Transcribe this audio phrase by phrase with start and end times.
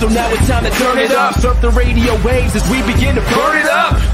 [0.00, 1.34] So now it's time to turn it up.
[1.40, 4.13] Surf the radio waves as we begin to burn it up.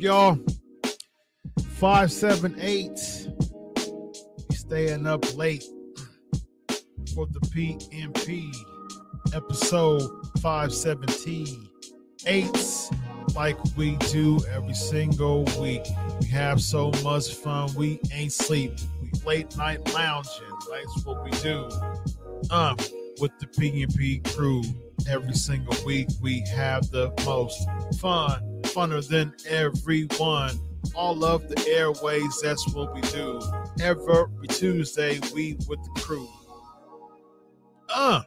[0.00, 0.38] Y'all?
[1.78, 2.98] 578.
[4.50, 5.62] Staying up late
[7.14, 8.50] for the PNP
[9.34, 10.02] episode
[10.40, 11.68] 517.
[12.24, 12.90] Eights
[13.34, 15.84] like we do every single week.
[16.22, 18.72] We have so much fun, we ain't sleep.
[19.02, 21.68] We late night lounging, that's what we do.
[22.50, 22.78] Um,
[23.20, 24.62] with the PNP crew
[25.08, 26.08] every single week.
[26.20, 27.68] We have the most
[28.00, 30.58] fun, funner than everyone.
[30.94, 33.40] All of the airways, that's what we do.
[33.82, 36.28] Every Tuesday, we with the crew.
[37.94, 38.22] Uh,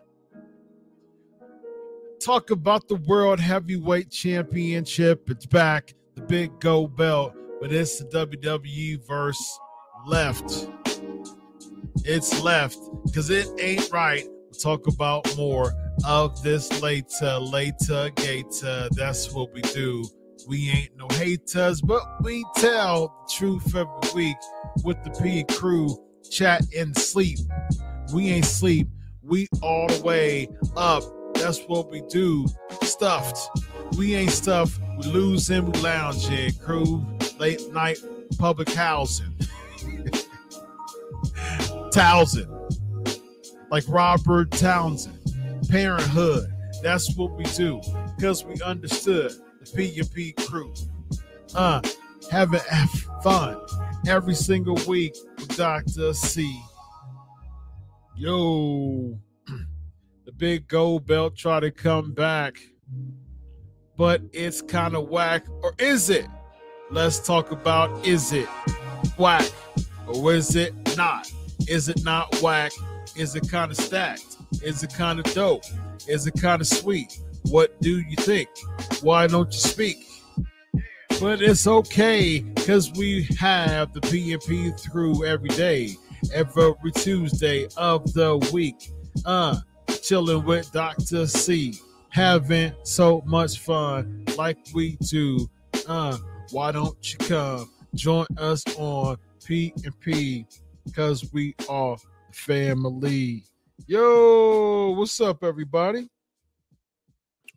[2.19, 5.29] talk about the World Heavyweight Championship.
[5.29, 9.59] It's back, the big gold belt, but it's the WWE verse
[10.05, 10.69] left.
[12.05, 14.25] It's left because it ain't right.
[14.25, 15.73] We'll talk about more
[16.05, 18.89] of this later, later, gator.
[18.91, 20.03] That's what we do.
[20.47, 24.37] We ain't no haters, but we tell the truth every week
[24.83, 25.97] with the P and crew.
[26.29, 27.39] Chat and sleep.
[28.13, 28.87] We ain't sleep.
[29.21, 31.03] We all the way up.
[31.35, 32.45] That's what we do.
[32.81, 33.37] Stuffed.
[33.97, 34.81] We ain't stuffed.
[34.97, 36.53] We losing, we lounging.
[36.55, 37.05] Crew,
[37.39, 37.99] late night
[38.37, 39.37] public housing.
[41.91, 42.49] Townsend.
[43.71, 45.19] Like Robert Townsend.
[45.69, 46.51] Parenthood.
[46.81, 47.81] That's what we do.
[48.17, 49.31] Because we understood
[49.65, 50.73] the P&P crew.
[51.55, 51.81] Uh,
[52.31, 52.59] having
[53.23, 53.59] fun
[54.07, 56.13] every single week with Dr.
[56.13, 56.59] C.
[58.15, 59.17] Yo,
[60.25, 62.57] the big gold belt try to come back,
[63.97, 65.45] but it's kind of whack.
[65.61, 66.27] Or is it?
[66.91, 68.47] Let's talk about is it
[69.17, 69.51] whack
[70.07, 71.31] or is it not?
[71.67, 72.71] Is it not whack?
[73.15, 74.37] Is it kind of stacked?
[74.61, 75.63] Is it kind of dope?
[76.07, 77.19] Is it kind of sweet?
[77.49, 78.49] What do you think?
[79.01, 80.07] Why don't you speak?
[81.19, 85.95] But it's okay because we have the PNP through every day,
[86.33, 88.89] every Tuesday of the week.
[89.25, 89.57] Uh,
[90.01, 91.27] chilling with Dr.
[91.27, 91.75] C,
[92.09, 95.49] having so much fun like we do.
[95.87, 96.17] Uh,
[96.51, 100.45] why don't you come join us on PNP
[100.85, 101.97] because we are
[102.31, 103.43] family.
[103.87, 106.09] Yo, what's up, everybody?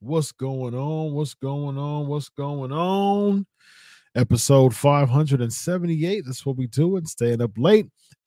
[0.01, 1.15] What's going on?
[1.15, 2.07] What's going on?
[2.07, 3.47] What's going on?
[4.15, 6.23] Episode 578.
[6.27, 7.87] That's what we do and staying up late,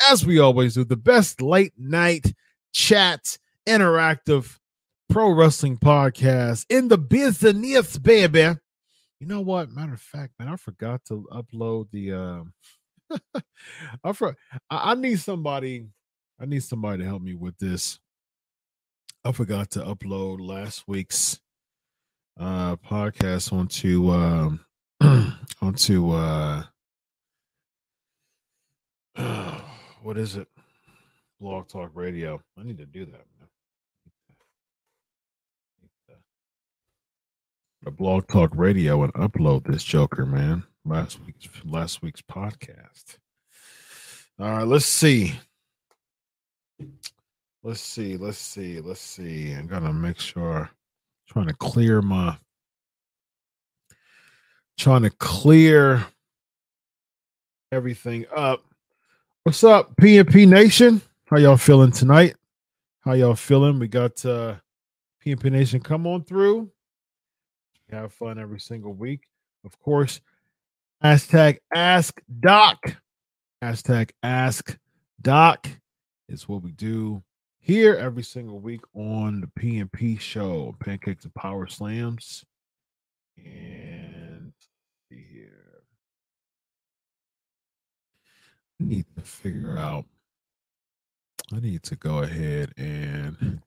[0.09, 0.83] as we always do.
[0.83, 2.33] The best late night
[2.73, 4.57] chat, interactive
[5.09, 8.55] pro wrestling podcast in the business, baby.
[9.19, 9.71] You know what?
[9.71, 12.53] Matter of fact, man, I forgot to upload the um
[14.03, 14.35] I, for,
[14.71, 15.87] I I need somebody.
[16.41, 17.99] I need somebody to help me with this.
[19.23, 21.39] I forgot to upload last week's
[22.39, 24.59] uh podcast onto um
[25.61, 26.63] onto uh,
[30.01, 30.47] what is it?
[31.39, 32.41] Blog Talk Radio.
[32.57, 33.25] I need to do that.
[37.85, 40.63] A Blog Talk Radio and upload this Joker, man.
[40.85, 43.17] Last week's last week's podcast.
[44.37, 45.33] All right, let's see.
[47.63, 48.17] Let's see.
[48.17, 48.81] Let's see.
[48.81, 49.51] Let's see.
[49.51, 50.69] I'm gonna make sure.
[51.29, 52.37] Trying to clear my.
[54.77, 56.05] Trying to clear
[57.71, 58.63] everything up.
[59.43, 61.01] What's up, PNP Nation?
[61.25, 62.35] How y'all feeling tonight?
[63.01, 63.77] How y'all feeling?
[63.79, 64.55] We got uh
[65.23, 66.71] PNP Nation come on through.
[67.91, 69.27] have fun every single week.
[69.65, 70.21] Of course,
[71.03, 72.77] hashtag ask doc.
[73.61, 74.77] Hashtag ask
[75.21, 75.67] doc
[76.29, 77.21] is what we do
[77.69, 82.43] here every single week on the PNP show, Pancakes and Power Slams.
[83.37, 84.51] And
[85.07, 85.83] here.
[88.81, 90.05] I need to figure out.
[91.53, 93.61] I need to go ahead and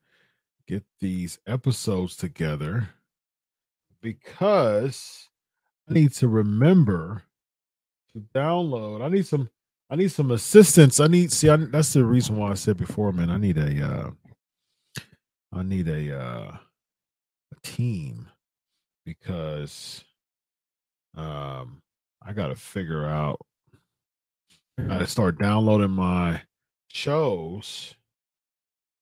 [0.67, 2.89] get these episodes together
[4.01, 5.29] because
[5.89, 7.23] I need to remember
[8.11, 9.01] to download.
[9.01, 9.49] I need some
[9.89, 10.99] I need some assistance.
[10.99, 11.49] I need see.
[11.49, 13.29] I, that's the reason why I said before, man.
[13.29, 13.85] I need a.
[13.85, 14.11] Uh,
[15.53, 16.57] I need a uh,
[17.51, 18.27] a team
[19.05, 20.03] because
[21.15, 21.81] um
[22.25, 23.39] I got to figure out.
[24.79, 26.41] I got to start downloading my
[26.87, 27.95] shows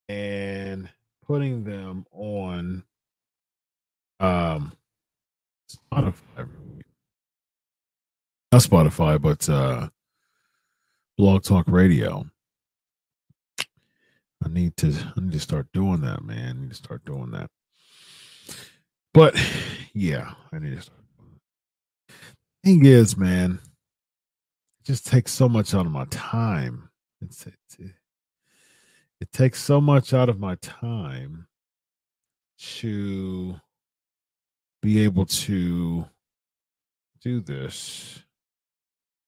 [0.09, 0.89] and
[1.25, 2.83] putting them on
[4.19, 4.73] um
[5.71, 6.49] Spotify.
[8.51, 9.89] Not Spotify, but uh
[11.17, 12.25] Blog Talk Radio.
[14.43, 16.57] I need to I need to start doing that, man.
[16.57, 17.49] I need to start doing that.
[19.13, 19.35] But
[19.93, 20.99] yeah, I need to start.
[22.63, 23.59] Thing is, man,
[24.79, 26.89] it just takes so much out of my time.
[27.21, 27.91] It's, it's it,
[29.19, 31.47] it takes so much out of my time
[32.79, 33.59] to
[34.81, 36.05] be able to
[37.21, 38.23] do this.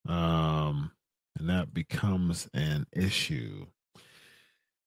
[0.08, 0.92] Um
[1.38, 3.66] and that becomes an issue.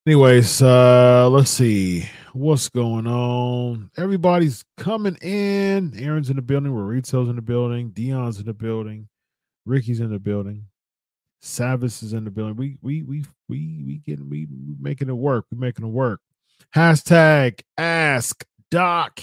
[0.06, 3.90] Anyways, uh, let's see what's going on.
[3.96, 5.92] Everybody's coming in.
[5.98, 6.72] Aaron's in the building.
[6.72, 7.90] Rito's in the building.
[7.90, 9.08] Dion's in the building.
[9.64, 10.66] Ricky's in the building.
[11.42, 12.56] Savas is in the building.
[12.56, 14.46] We we we we we getting we
[14.80, 15.46] making it work.
[15.50, 16.20] We're making it work.
[16.74, 19.20] Hashtag ask Doc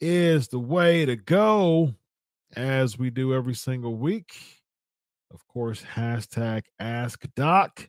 [0.00, 1.94] is the way to go,
[2.56, 4.57] as we do every single week.
[5.30, 7.88] Of course, hashtag ask doc.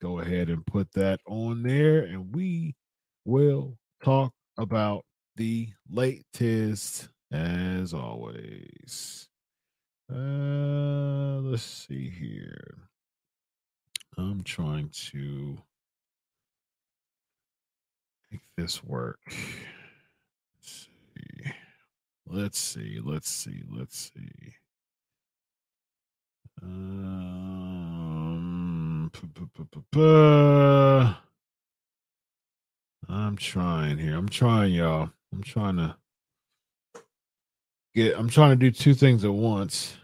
[0.00, 2.74] Go ahead and put that on there, and we
[3.24, 5.04] will talk about
[5.36, 9.28] the latest as always.
[10.10, 12.78] Uh, let's see here.
[14.16, 15.58] I'm trying to
[18.32, 19.20] make this work.
[20.66, 21.52] Let's see.
[22.26, 23.00] Let's see.
[23.04, 23.62] Let's see.
[23.70, 24.54] Let's see.
[26.62, 27.90] Um,
[33.08, 34.16] I'm trying here.
[34.16, 35.10] I'm trying, y'all.
[35.32, 35.96] I'm trying to
[37.94, 38.18] get.
[38.18, 39.96] I'm trying to do two things at once,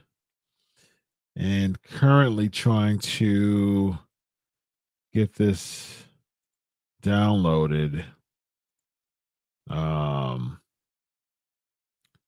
[1.37, 3.99] and currently trying to
[5.13, 6.05] get this
[7.03, 8.05] downloaded.
[9.71, 10.61] Um,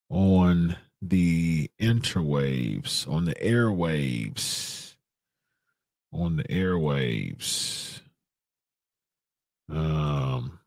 [0.09, 4.94] on the interwaves, on the airwaves,
[6.12, 8.00] on the airwaves.
[9.70, 10.58] Um,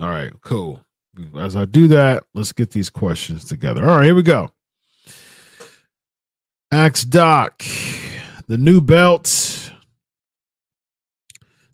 [0.00, 0.80] all right, cool.
[1.38, 3.82] As I do that, let's get these questions together.
[3.88, 4.50] All right, here we go.
[6.70, 7.62] Axe Doc,
[8.46, 9.70] the new belt.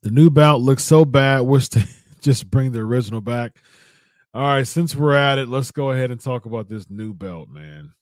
[0.02, 1.40] The new belt looks so bad.
[1.40, 1.86] Wish to
[2.20, 3.52] just bring the original back.
[4.34, 7.48] All right, since we're at it, let's go ahead and talk about this new belt,
[7.48, 7.92] man.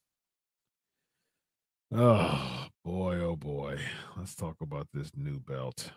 [1.95, 3.79] Oh boy, oh boy.
[4.17, 5.93] Let's talk about this new belt.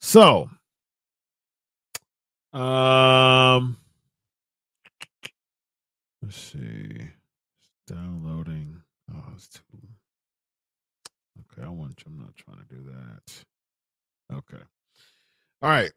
[0.00, 0.50] So,
[2.52, 3.76] um
[6.22, 6.58] let's see.
[6.58, 8.82] It's downloading.
[9.14, 9.62] Oh, it's too
[11.52, 12.02] Okay, I want.
[12.06, 14.36] I'm not trying to do that.
[14.36, 14.62] Okay.
[15.62, 15.92] All right.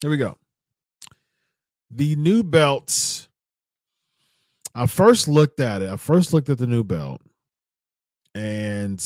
[0.00, 0.38] Here we go.
[1.90, 3.28] The new belts.
[4.74, 5.90] I first looked at it.
[5.90, 7.20] I first looked at the new belt
[8.34, 9.02] and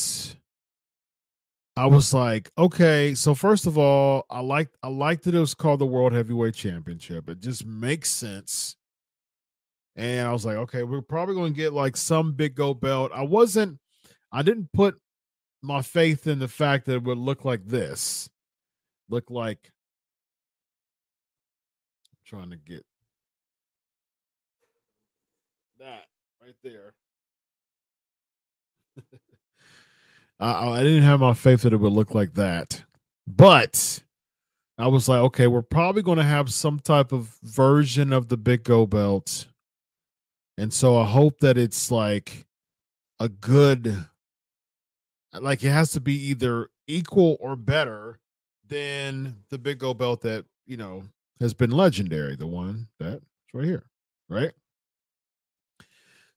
[1.75, 5.55] I was like, okay, so first of all, I like I like that it was
[5.55, 7.29] called the World Heavyweight Championship.
[7.29, 8.75] It just makes sense
[9.95, 13.11] and I was like, okay, we're probably going to get like some big gold belt.
[13.13, 13.79] I wasn't,
[14.31, 14.95] I didn't put
[15.61, 18.29] my faith in the fact that it would look like this,
[19.09, 19.71] look like.
[22.33, 22.83] Trying to get
[25.79, 26.05] that
[26.41, 26.95] right there.
[30.39, 32.85] I, I didn't have my faith that it would look like that,
[33.27, 34.01] but
[34.79, 38.37] I was like, okay, we're probably going to have some type of version of the
[38.37, 39.45] big go belt.
[40.57, 42.47] And so I hope that it's like
[43.19, 44.07] a good,
[45.39, 48.17] like it has to be either equal or better
[48.67, 51.03] than the big go belt that, you know,
[51.39, 53.23] has been legendary, the one that's
[53.53, 53.83] right here,
[54.29, 54.51] right?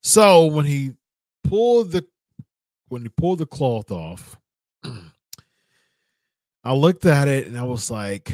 [0.02, 0.92] So when he
[1.44, 2.06] pulled the
[2.88, 4.36] when he pulled the cloth off,
[6.64, 8.32] I looked at it and I was like,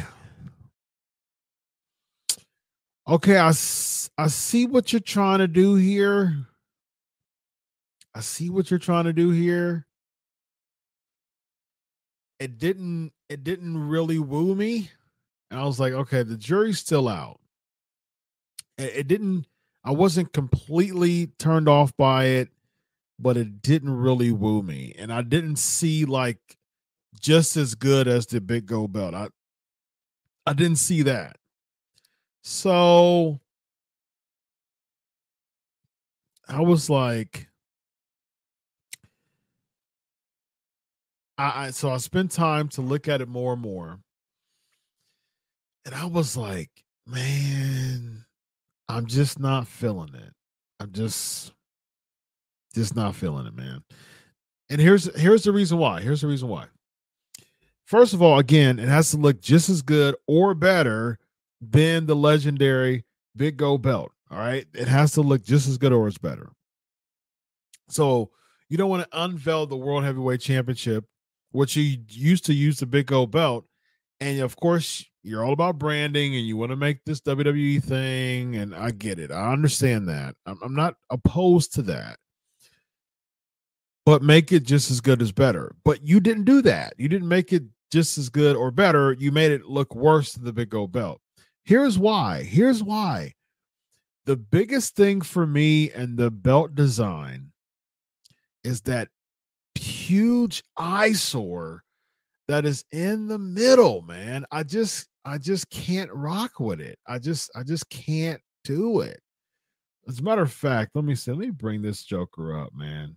[3.08, 6.46] okay, I, I see what you're trying to do here.
[8.14, 9.86] I see what you're trying to do here.
[12.38, 14.90] It didn't it didn't really woo me.
[15.52, 17.38] And I was like, okay, the jury's still out.
[18.78, 19.46] It, didn't
[19.84, 22.48] I wasn't completely turned off by it,
[23.18, 24.94] but it didn't really woo me.
[24.96, 26.38] And I didn't see like
[27.20, 29.14] just as good as the big gold belt.
[29.14, 29.28] I
[30.46, 31.36] I didn't see that.
[32.40, 33.38] So
[36.48, 37.50] I was like
[41.36, 43.98] I, I so I spent time to look at it more and more.
[45.84, 46.70] And I was like,
[47.06, 48.24] man,
[48.88, 50.32] I'm just not feeling it.
[50.80, 51.52] I'm just
[52.74, 53.82] just not feeling it, man.
[54.70, 56.00] And here's here's the reason why.
[56.00, 56.66] Here's the reason why.
[57.84, 61.18] First of all, again, it has to look just as good or better
[61.60, 63.04] than the legendary
[63.36, 64.12] Big Gold Belt.
[64.30, 64.66] All right.
[64.74, 66.50] It has to look just as good or as better.
[67.88, 68.30] So
[68.68, 71.04] you don't want to unveil the World Heavyweight Championship,
[71.50, 73.66] which you used to use the Big Gold Belt.
[74.20, 78.56] And of course, you're all about branding and you want to make this WWE thing.
[78.56, 79.30] And I get it.
[79.30, 80.34] I understand that.
[80.46, 82.18] I'm, I'm not opposed to that
[84.04, 85.74] but make it just as good as better.
[85.84, 86.94] But you didn't do that.
[86.98, 89.12] You didn't make it just as good or better.
[89.12, 91.20] You made it look worse than the Big Gold Belt.
[91.64, 92.42] Here's why.
[92.42, 93.34] Here's why.
[94.24, 97.52] The biggest thing for me and the belt design
[98.64, 99.08] is that
[99.74, 101.82] huge eyesore
[102.48, 104.44] that is in the middle, man.
[104.50, 106.98] I just I just can't rock with it.
[107.06, 109.20] I just I just can't do it.
[110.08, 111.30] As a matter of fact, let me see.
[111.30, 113.16] Let me bring this Joker up, man.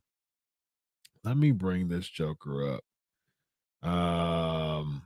[1.24, 2.80] Let me bring this Joker
[3.84, 3.90] up.
[3.90, 5.02] Um,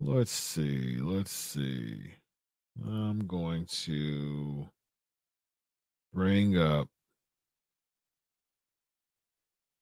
[0.00, 0.96] let's see.
[0.98, 2.14] Let's see.
[2.84, 4.68] I'm going to
[6.12, 6.88] bring up.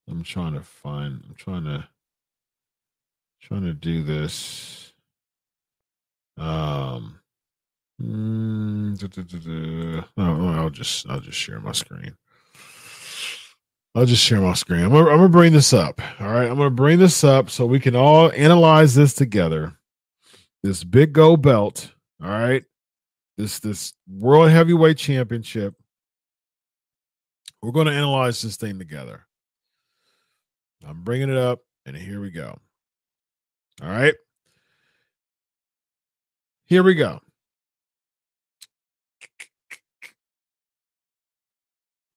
[0.08, 1.22] I'm trying to find.
[1.26, 1.88] I'm trying to
[3.40, 4.83] trying to do this.
[6.36, 7.20] Um.
[8.02, 12.16] Mm, oh, I'll just I'll just share my screen.
[13.94, 14.82] I'll just share my screen.
[14.82, 16.00] I'm gonna, I'm gonna bring this up.
[16.20, 19.74] All right, I'm gonna bring this up so we can all analyze this together.
[20.64, 21.92] This big gold belt.
[22.20, 22.64] All right,
[23.38, 25.74] this this world heavyweight championship.
[27.62, 29.24] We're gonna analyze this thing together.
[30.84, 32.58] I'm bringing it up, and here we go.
[33.80, 34.14] All right,
[36.74, 37.20] here we go.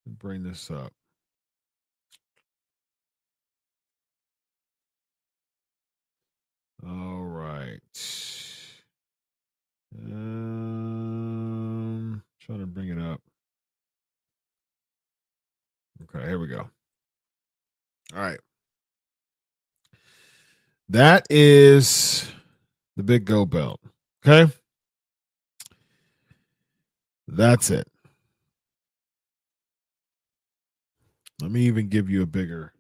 [0.08, 0.92] Bring this up.
[6.84, 7.80] All right.
[9.96, 10.64] Um,
[12.40, 13.22] trying to bring it up.
[16.02, 16.68] Okay, here we go.
[18.16, 18.40] All right.
[20.90, 22.28] That is
[22.96, 23.80] the big go belt.
[24.28, 24.52] Okay.
[27.30, 27.88] That's it.
[31.42, 32.74] Let me even give you a bigger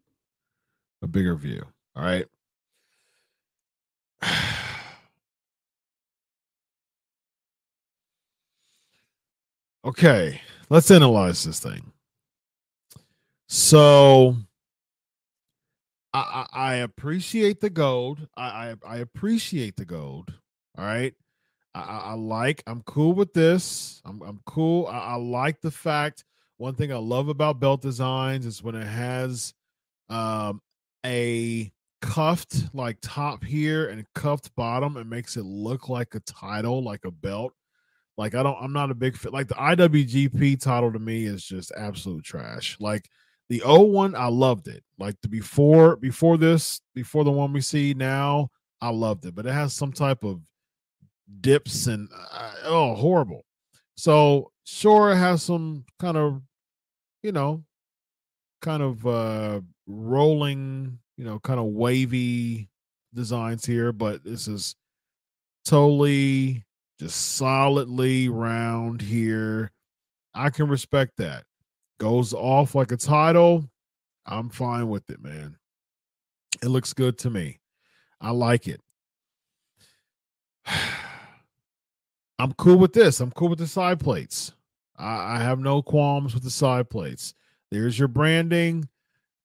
[1.01, 1.63] a bigger view.
[1.95, 2.25] All right.
[9.85, 11.93] okay, let's analyze this thing.
[13.47, 14.35] So
[16.13, 18.27] I, I, I appreciate the gold.
[18.35, 20.33] I, I, I appreciate the gold.
[20.77, 21.13] All right.
[21.81, 22.63] I, I, like.
[22.67, 24.01] I'm cool with this.
[24.05, 24.87] I'm I'm cool.
[24.87, 26.23] I, I like the fact.
[26.57, 29.53] One thing I love about belt designs is when it has
[30.09, 30.61] um,
[31.05, 34.97] a cuffed like top here and cuffed bottom.
[34.97, 37.53] It makes it look like a title, like a belt.
[38.17, 39.31] Like I don't, I'm not a big fan.
[39.31, 42.77] Like the IWGP title to me is just absolute trash.
[42.79, 43.07] Like
[43.49, 44.83] the O one, I loved it.
[44.97, 48.49] Like the before, before this, before the one we see now,
[48.81, 49.35] I loved it.
[49.35, 50.41] But it has some type of
[51.41, 53.45] dips and uh, oh, horrible.
[53.95, 56.41] So sure, has some kind of,
[57.23, 57.63] you know,
[58.61, 62.69] kind of uh rolling, you know, kind of wavy
[63.13, 64.75] designs here, but this is
[65.65, 66.65] totally
[66.99, 69.71] just solidly round here.
[70.33, 71.43] I can respect that.
[71.99, 73.69] Goes off like a title.
[74.25, 75.57] I'm fine with it, man.
[76.61, 77.59] It looks good to me.
[78.21, 78.81] I like it.
[82.39, 83.19] I'm cool with this.
[83.19, 84.53] I'm cool with the side plates.
[84.97, 87.33] I, I have no qualms with the side plates.
[87.71, 88.87] There's your branding,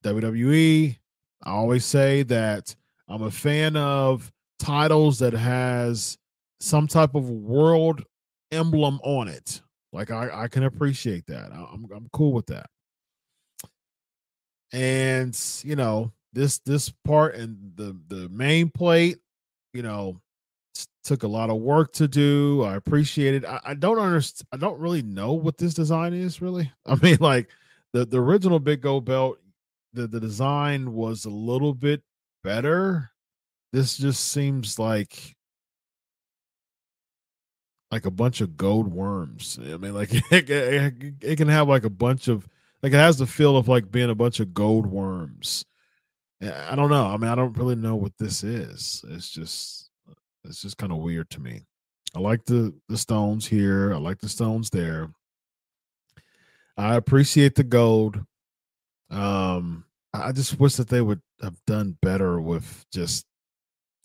[0.05, 0.97] WWE.
[1.45, 2.75] I always say that
[3.09, 6.19] I'm a fan of titles that has
[6.61, 8.05] some type of world
[8.53, 9.61] emblem on it.
[9.93, 11.51] Like I, I can appreciate that.
[11.53, 12.67] I'm I'm cool with that.
[14.73, 19.19] And you know, this this part and the the main plate,
[19.75, 20.21] you know,
[21.03, 22.63] took a lot of work to do.
[22.63, 23.45] I appreciate it.
[23.45, 24.49] I, I don't understand.
[24.53, 26.41] I don't really know what this design is.
[26.41, 27.49] Really, I mean, like
[27.93, 29.39] the the original Big Gold Belt,
[29.93, 32.03] the the design was a little bit
[32.43, 33.11] better.
[33.73, 35.37] This just seems like
[37.91, 39.59] like a bunch of gold worms.
[39.63, 42.49] I mean, like it, it, it, can have like a bunch of
[42.83, 45.65] like it has the feel of like being a bunch of gold worms.
[46.41, 47.07] I don't know.
[47.07, 49.05] I mean, I don't really know what this is.
[49.09, 49.91] It's just
[50.45, 51.63] it's just kind of weird to me.
[52.15, 53.93] I like the the stones here.
[53.93, 55.11] I like the stones there.
[56.77, 58.21] I appreciate the gold.
[59.11, 63.27] Um, I just wish that they would have done better with just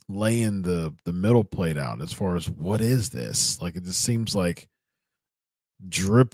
[0.10, 4.00] laying the the middle plate out as far as what is this like it just
[4.02, 4.70] seems like
[5.90, 6.34] drip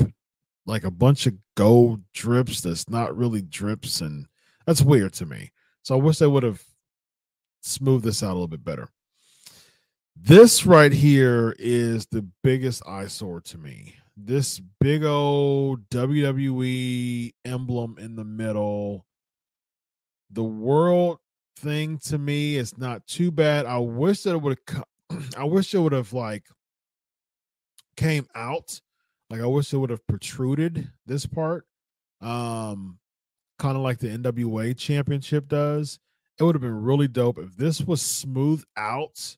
[0.68, 4.28] like a bunch of gold drips that's not really drips and
[4.68, 6.62] that's weird to me so i wish they would have
[7.64, 8.90] smoothed this out a little bit better
[10.16, 18.16] this right here is the biggest eyesore to me this big old wwe emblem in
[18.16, 19.06] the middle
[20.34, 21.20] the world
[21.58, 22.58] thing to me.
[22.58, 23.66] It's not too bad.
[23.66, 24.84] I wish that it would have.
[25.38, 26.46] I wish it would have like
[27.96, 28.82] came out.
[29.30, 31.66] Like I wish it would have protruded this part.
[32.22, 33.00] Um,
[33.60, 36.00] kind of like the NWA championship does.
[36.40, 39.38] It would have been really dope if this was smooth out.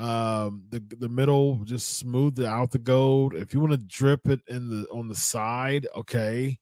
[0.00, 3.34] Um, the the middle just smooth out the gold.
[3.34, 6.58] If you want to drip it in the on the side, okay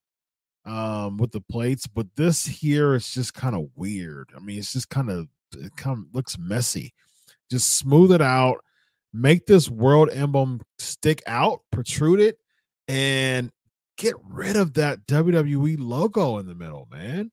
[0.64, 4.30] um with the plates but this here is just kind of weird.
[4.36, 6.92] I mean it's just kind of it kind of looks messy.
[7.50, 8.58] Just smooth it out
[9.12, 12.38] make this world emblem stick out protrude it
[12.86, 13.50] and
[13.96, 17.30] get rid of that wwe logo in the middle man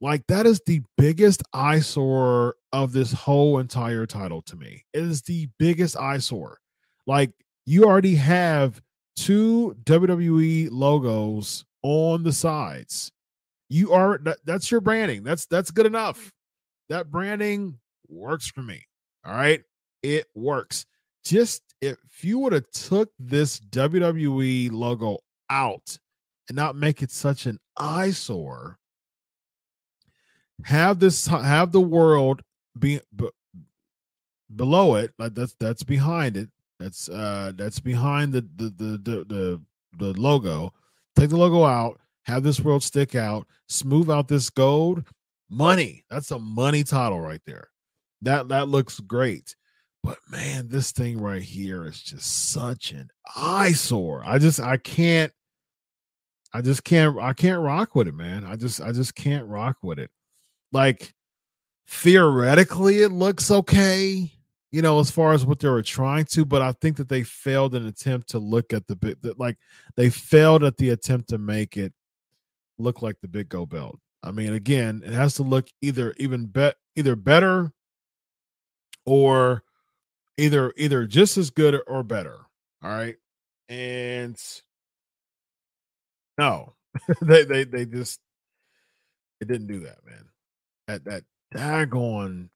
[0.00, 5.22] like that is the biggest eyesore of this whole entire title to me it is
[5.22, 6.58] the biggest eyesore
[7.06, 7.32] like
[7.66, 8.80] you already have
[9.16, 13.12] two wwe logos on the sides.
[13.68, 15.22] You are that, that's your branding.
[15.22, 16.32] That's that's good enough.
[16.88, 18.86] That branding works for me.
[19.24, 19.62] All right.
[20.02, 20.86] It works.
[21.24, 25.96] Just if you would have took this WWE logo out
[26.48, 28.78] and not make it such an eyesore,
[30.64, 32.42] have this have the world
[32.78, 33.00] be
[34.54, 36.48] below it, like that's that's behind it.
[36.78, 39.60] That's uh that's behind the the the the the,
[39.98, 40.72] the logo
[41.20, 45.04] take the logo out, have this world stick out, smooth out this gold.
[45.48, 46.04] Money.
[46.08, 47.68] That's a money title right there.
[48.22, 49.56] That that looks great.
[50.02, 54.22] But man, this thing right here is just such an eyesore.
[54.24, 55.32] I just I can't
[56.54, 58.44] I just can't I can't rock with it, man.
[58.44, 60.10] I just I just can't rock with it.
[60.72, 61.14] Like
[61.86, 64.30] theoretically it looks okay
[64.72, 67.24] you know, as far as what they were trying to, but I think that they
[67.24, 69.58] failed an attempt to look at the bit that like
[69.96, 71.92] they failed at the attempt to make it
[72.78, 73.98] look like the big go belt.
[74.22, 77.72] I mean, again, it has to look either even bet either better
[79.04, 79.64] or
[80.36, 82.36] either either just as good or better.
[82.82, 83.16] All right.
[83.68, 84.40] And
[86.38, 86.74] no,
[87.22, 88.20] they they they just
[89.40, 90.26] it didn't do that, man.
[90.90, 91.24] That that
[91.54, 92.48] daggone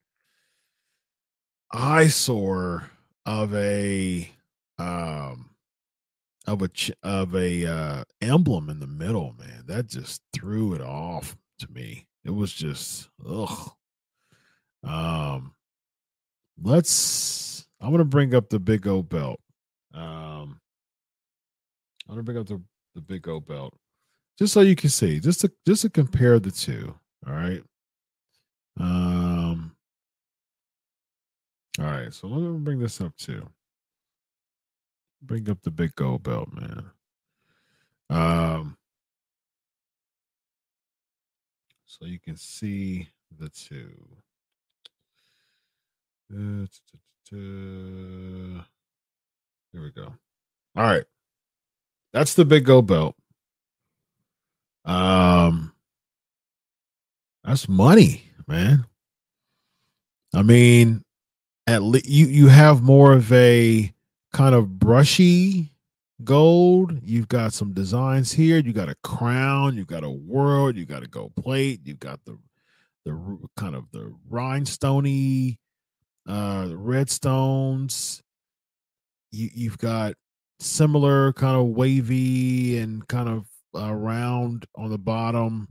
[1.73, 2.91] eyesore
[3.25, 4.29] of a
[4.77, 5.51] um
[6.47, 6.71] of a
[7.05, 12.07] of a uh emblem in the middle man that just threw it off to me
[12.25, 13.71] it was just ugh
[14.83, 15.55] um
[16.61, 19.41] let's i'm gonna bring up the big o belt
[19.95, 20.61] um
[22.09, 22.61] I'm gonna bring up the,
[22.95, 23.75] the big o belt.
[24.39, 26.95] Just so you can see, just to just to compare the two.
[27.27, 27.63] All right.
[28.79, 29.77] Um
[31.79, 33.49] all right, so let me bring this up too.
[35.23, 36.91] Bring up the big gold belt, man.
[38.11, 38.77] Um
[41.87, 43.09] so you can see
[43.39, 43.91] the two.
[46.33, 46.67] Uh,
[49.73, 50.13] Here we go.
[50.77, 51.05] All right.
[52.13, 53.17] That's the big gold belt.
[54.85, 55.73] Um
[57.45, 58.87] that's money, man.
[60.35, 61.03] I mean,
[61.67, 63.93] at least you you have more of a
[64.33, 65.73] kind of brushy
[66.25, 66.99] gold.
[67.03, 68.59] You've got some designs here.
[68.59, 69.77] You got a crown.
[69.77, 70.77] You got a world.
[70.77, 71.81] You got a gold plate.
[71.85, 72.39] You've got the
[73.05, 75.59] the kind of the rhinestony
[76.27, 78.23] uh stones.
[79.31, 80.15] You you've got
[80.61, 85.69] similar kind of wavy and kind of uh, round on the bottom.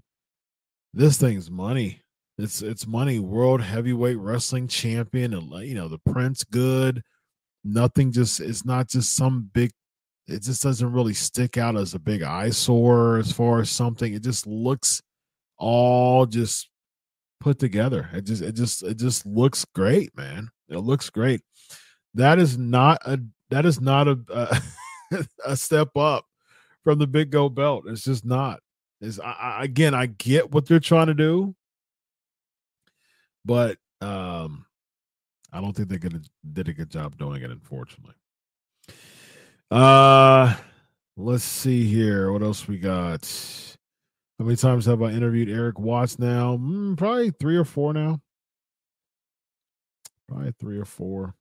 [0.93, 2.03] This thing's money.
[2.38, 3.19] It's it's money.
[3.19, 7.04] World heavyweight wrestling champion, and you know the Prince good.
[7.63, 9.72] Nothing just it's not just some big.
[10.28, 14.13] It just doesn't really stick out as a big eyesore as far as something.
[14.13, 15.02] It just looks
[15.58, 16.69] all just
[17.39, 18.10] put together.
[18.13, 20.50] It just it just it just looks great, man.
[20.69, 21.41] It looks great.
[22.15, 23.19] That is not a
[23.52, 24.19] that is not a
[25.12, 26.26] a, a step up
[26.84, 27.84] from the big gold belt.
[27.88, 28.60] It's just not.
[29.02, 31.56] Is again, I get what they're trying to do
[33.45, 34.65] but um,
[35.51, 38.15] I don't think they did a good job doing it, unfortunately.
[39.69, 40.56] Uh,
[41.17, 42.32] let's see here.
[42.32, 43.29] What else we got?
[44.39, 46.58] How many times have I interviewed Erik Watts now?
[46.58, 48.19] Mm, probably three or four now.
[50.27, 51.36] Probably three or four.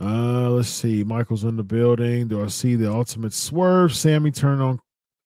[0.00, 1.02] Uh, let's see.
[1.02, 2.28] Michael's in the building.
[2.28, 3.94] Do I see the ultimate swerve?
[3.94, 4.80] Sami turn on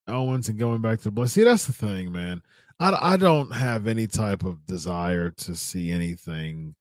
[0.07, 1.31] Owens and going back to the blood.
[1.31, 2.43] See, that's the thing, man.
[2.81, 6.75] I, I don't have any type of desire to see anything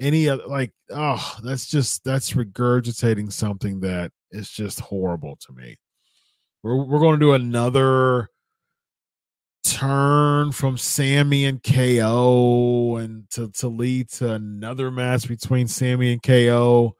[0.00, 5.76] any other like oh that's just that's regurgitating something that is just horrible to me.
[6.62, 8.28] We're, we're going to do another
[9.64, 16.22] turn from Sami and ko and to, to lead to another match between Sami and
[16.22, 16.96] ko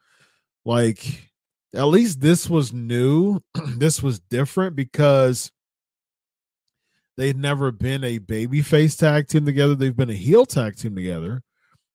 [0.64, 1.30] like
[1.74, 3.40] at least this was new
[3.76, 5.50] this was different because
[7.16, 9.74] They've never been a babyface tag team together.
[9.74, 11.42] They've been a heel tag team together.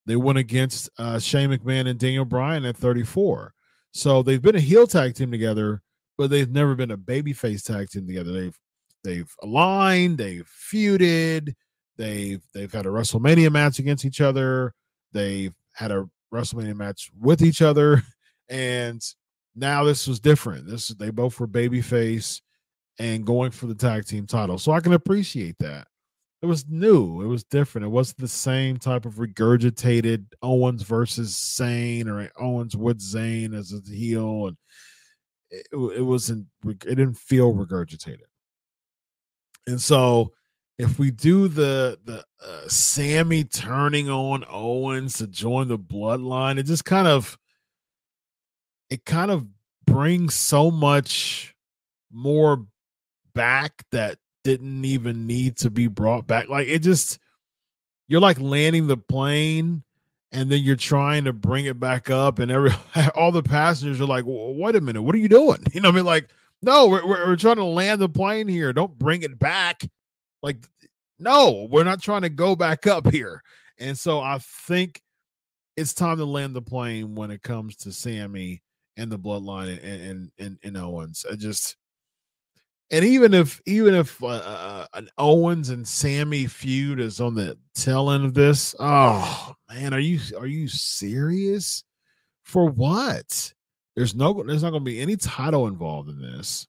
[0.05, 3.53] They went against uh, Shane McMahon and Daniel Bryan at 34.
[3.91, 5.81] So they've been a heel tag team together,
[6.17, 8.31] but they've never been a babyface tag team together.
[8.31, 8.57] They've
[9.03, 11.53] they've aligned, they've feuded,
[11.97, 14.73] they've they've had a WrestleMania match against each other,
[15.13, 18.03] they've had a WrestleMania match with each other,
[18.49, 19.01] and
[19.55, 20.67] now this was different.
[20.67, 22.41] This they both were babyface
[22.99, 24.57] and going for the tag team title.
[24.57, 25.87] So I can appreciate that.
[26.41, 27.21] It was new.
[27.21, 27.85] It was different.
[27.85, 33.73] It wasn't the same type of regurgitated Owens versus Zayn or Owens with Zayn as
[33.73, 34.57] a heel, and
[35.49, 36.45] it, it wasn't.
[36.65, 38.27] It didn't feel regurgitated.
[39.65, 40.33] And so,
[40.77, 46.63] if we do the the uh, Sami turning on Owens to join the Bloodline, it
[46.63, 47.39] just kind of
[48.89, 49.47] it kind of
[49.87, 51.55] brings so much
[52.11, 52.65] more
[53.35, 56.49] back that didn't even need to be brought back.
[56.49, 57.19] Like it just
[58.07, 59.83] you're like landing the plane
[60.31, 62.71] and then you're trying to bring it back up and every
[63.15, 65.63] all the passengers are like wait a minute what are you doing?
[65.73, 66.05] You know i mean?
[66.05, 66.29] Like
[66.61, 68.73] no we're, we're trying to land the plane here.
[68.73, 69.83] Don't bring it back.
[70.41, 70.65] Like
[71.19, 73.43] no we're not trying to go back up here.
[73.77, 75.01] And so i think
[75.75, 78.61] it's time to land the plane when it comes to Sami
[78.95, 81.25] and the bloodline and and and, and owens.
[81.29, 81.75] I just
[82.91, 87.57] and even if even if uh, uh, an Owens and Sami feud is on the
[87.73, 91.83] tail end of this, oh man, are you are you serious?
[92.43, 93.53] For what?
[93.95, 96.67] There's no there's not going to be any title involved in this,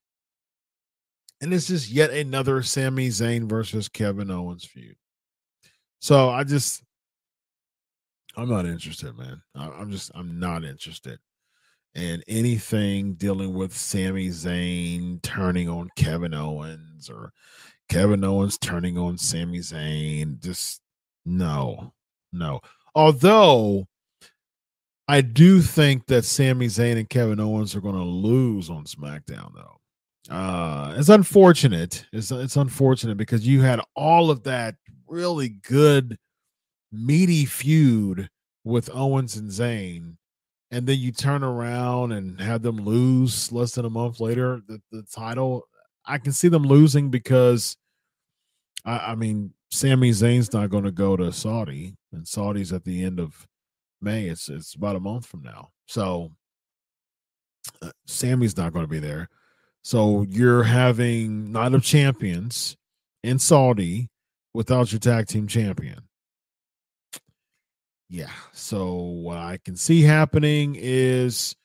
[1.42, 4.96] and it's just yet another Sami Zayn versus Kevin Owens feud.
[5.98, 6.82] So I just
[8.38, 9.42] I'm not interested, man.
[9.54, 11.18] I'm just I'm not interested
[11.96, 17.32] and anything dealing with Sami Zayn turning on Kevin Owens or
[17.88, 20.82] Kevin Owens turning on Sami Zayn, just
[21.24, 21.94] no,
[22.32, 22.60] no.
[22.94, 23.86] Although
[25.08, 29.52] I do think that Sami Zayn and Kevin Owens are going to lose on SmackDown,
[29.54, 29.80] though.
[30.28, 32.04] Uh, it's unfortunate.
[32.12, 34.74] It's it's unfortunate because you had all of that
[35.06, 36.18] really good
[36.92, 38.28] meaty feud
[38.64, 40.16] with Owens and Zayn
[40.70, 44.80] and then you turn around and have them lose less than a month later the,
[44.90, 45.68] the title.
[46.04, 47.76] I can see them losing because
[48.84, 53.04] I, I mean Sami Zayn's not going to go to Saudi, and Saudi's at the
[53.04, 53.46] end of
[54.00, 54.26] May.
[54.26, 56.32] It's it's about a month from now, so
[57.82, 59.28] uh, Sami's not going to be there.
[59.82, 62.76] So you're having Night of Champions
[63.22, 64.08] in Saudi
[64.52, 66.00] without your tag team champion.
[68.08, 68.30] Yeah.
[68.52, 71.56] So what I can see happening is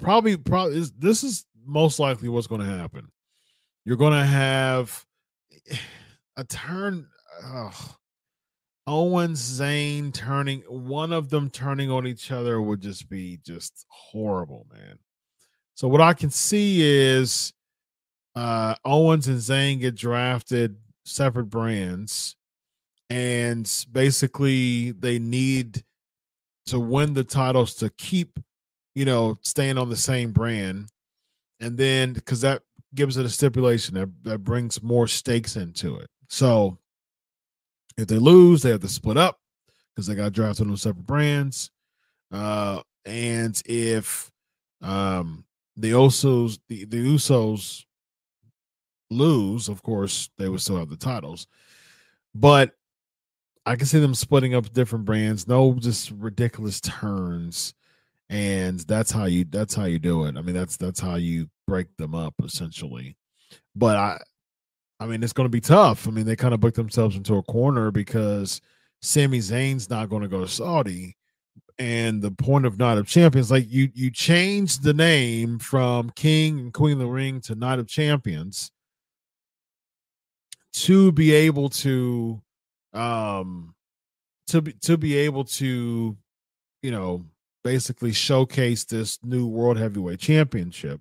[0.00, 3.10] probably probably is, this is most likely what's going to happen.
[3.84, 5.04] You're going to have
[6.36, 7.06] a turn.
[8.86, 14.66] Owens, Zayn turning one of them turning on each other would just be just horrible,
[14.72, 14.98] man.
[15.74, 17.52] So what I can see is
[18.34, 22.36] uh Owens and Zayn get drafted separate brands
[23.10, 25.84] and basically they need
[26.66, 28.38] to win the titles to keep
[28.94, 30.88] you know staying on the same brand.
[31.60, 32.62] And then because that
[32.94, 36.08] gives it a stipulation that, that brings more stakes into it.
[36.28, 36.78] So
[37.96, 39.38] if they lose they have to split up
[39.94, 41.70] because they got drafted on separate brands.
[42.32, 44.30] Uh and if
[44.82, 45.44] um
[45.76, 47.84] the usos the, the usos
[49.10, 51.46] lose of course they would still have the titles.
[52.34, 52.72] But
[53.66, 57.74] I can see them splitting up different brands, no just ridiculous turns.
[58.30, 60.36] And that's how you that's how you do it.
[60.36, 63.16] I mean, that's that's how you break them up essentially.
[63.74, 64.18] But I
[64.98, 66.08] I mean, it's going to be tough.
[66.08, 68.60] I mean, they kind of booked themselves into a corner because
[69.02, 71.16] Sami Zayn's not going to go to Saudi.
[71.78, 76.58] And the point of Night of Champions, like you, you changed the name from King
[76.58, 78.70] and Queen of the Ring to Night of Champions
[80.72, 82.40] to be able to
[82.96, 83.74] um
[84.48, 86.16] to be to be able to
[86.82, 87.24] you know
[87.64, 91.00] basically showcase this new world heavyweight championship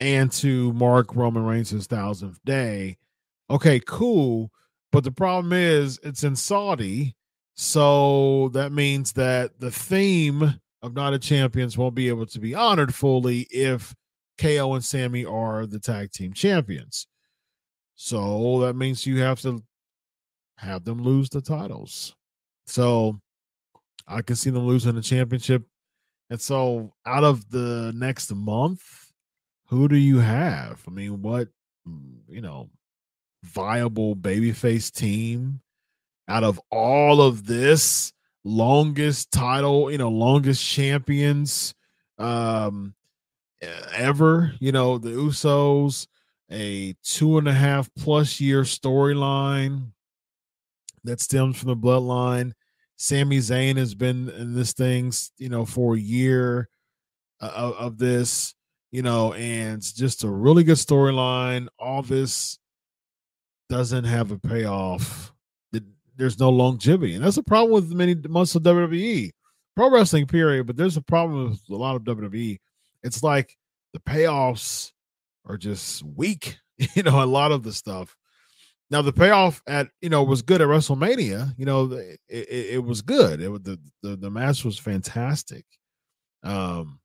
[0.00, 2.98] and to mark Roman Reigns' thousandth day.
[3.48, 4.50] Okay, cool.
[4.92, 7.14] But the problem is it's in Saudi.
[7.54, 12.54] So that means that the theme of Night of Champions won't be able to be
[12.54, 13.94] honored fully if
[14.38, 17.06] KO and Sami are the tag team champions.
[17.94, 19.62] So that means you have to
[20.58, 22.14] have them lose the titles.
[22.66, 23.20] So
[24.06, 25.64] I can see them losing the championship.
[26.30, 29.12] And so out of the next month,
[29.68, 30.82] who do you have?
[30.86, 31.48] I mean, what
[31.88, 32.70] mm, you know,
[33.44, 35.60] viable babyface team
[36.28, 38.12] out of all of this
[38.44, 41.74] longest title, you know, longest champions
[42.18, 42.94] um
[43.94, 46.06] ever, you know, the Usos,
[46.50, 49.92] a two and a half plus year storyline
[51.06, 52.52] that stems from the bloodline.
[52.96, 56.68] Sami Zayn has been in this thing, you know, for a year
[57.40, 58.54] uh, of, of this,
[58.90, 61.68] you know, and it's just a really good storyline.
[61.78, 62.58] All this
[63.68, 65.32] doesn't have a payoff.
[66.18, 69.32] There's no longevity, and that's a problem with many months of WWE,
[69.74, 70.66] pro wrestling period.
[70.66, 72.56] But there's a problem with a lot of WWE.
[73.02, 73.54] It's like
[73.92, 74.92] the payoffs
[75.44, 76.58] are just weak.
[76.94, 78.14] You know, a lot of the stuff
[78.90, 81.54] now the payoff at you know was good at WrestleMania.
[81.58, 83.40] You know, it, it, it was good.
[83.40, 85.64] It the, the the match was fantastic.
[86.42, 87.00] Um,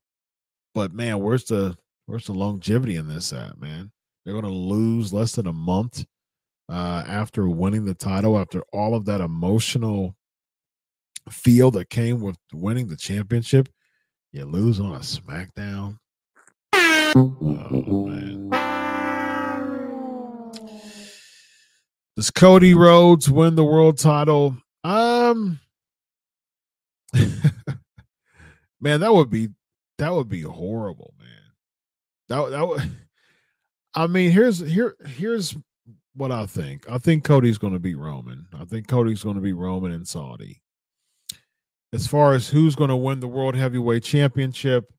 [0.73, 3.91] but man, where's the where's the longevity in this at, man?
[4.23, 6.05] They're gonna lose less than a month
[6.69, 10.15] uh after winning the title, after all of that emotional
[11.29, 13.69] feel that came with winning the championship.
[14.31, 15.97] You lose on a SmackDown.
[16.73, 18.70] Oh man.
[22.15, 24.57] Does Cody Rhodes win the world title?
[24.83, 25.59] Um,
[28.81, 29.49] man, that would be
[29.97, 31.27] that would be horrible, man.
[32.29, 32.81] That that would.
[33.93, 35.55] I mean, here's here here's
[36.15, 36.89] what I think.
[36.89, 38.47] I think Cody's going to beat Roman.
[38.57, 40.61] I think Cody's going to be Roman and Saudi.
[41.93, 44.91] As far as who's going to win the World Heavyweight Championship,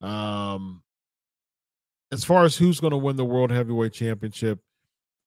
[0.00, 0.82] um,
[2.10, 4.58] as far as who's going to win the World Heavyweight Championship,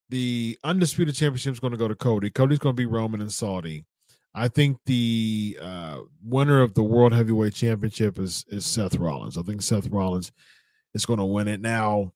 [0.09, 2.29] the undisputed championship is going to go to Cody.
[2.29, 3.85] Cody's going to be Roman and Saudi.
[4.33, 9.37] I think the uh, winner of the World Heavyweight Championship is is Seth Rollins.
[9.37, 10.31] I think Seth Rollins
[10.93, 11.59] is going to win it.
[11.59, 12.13] Now,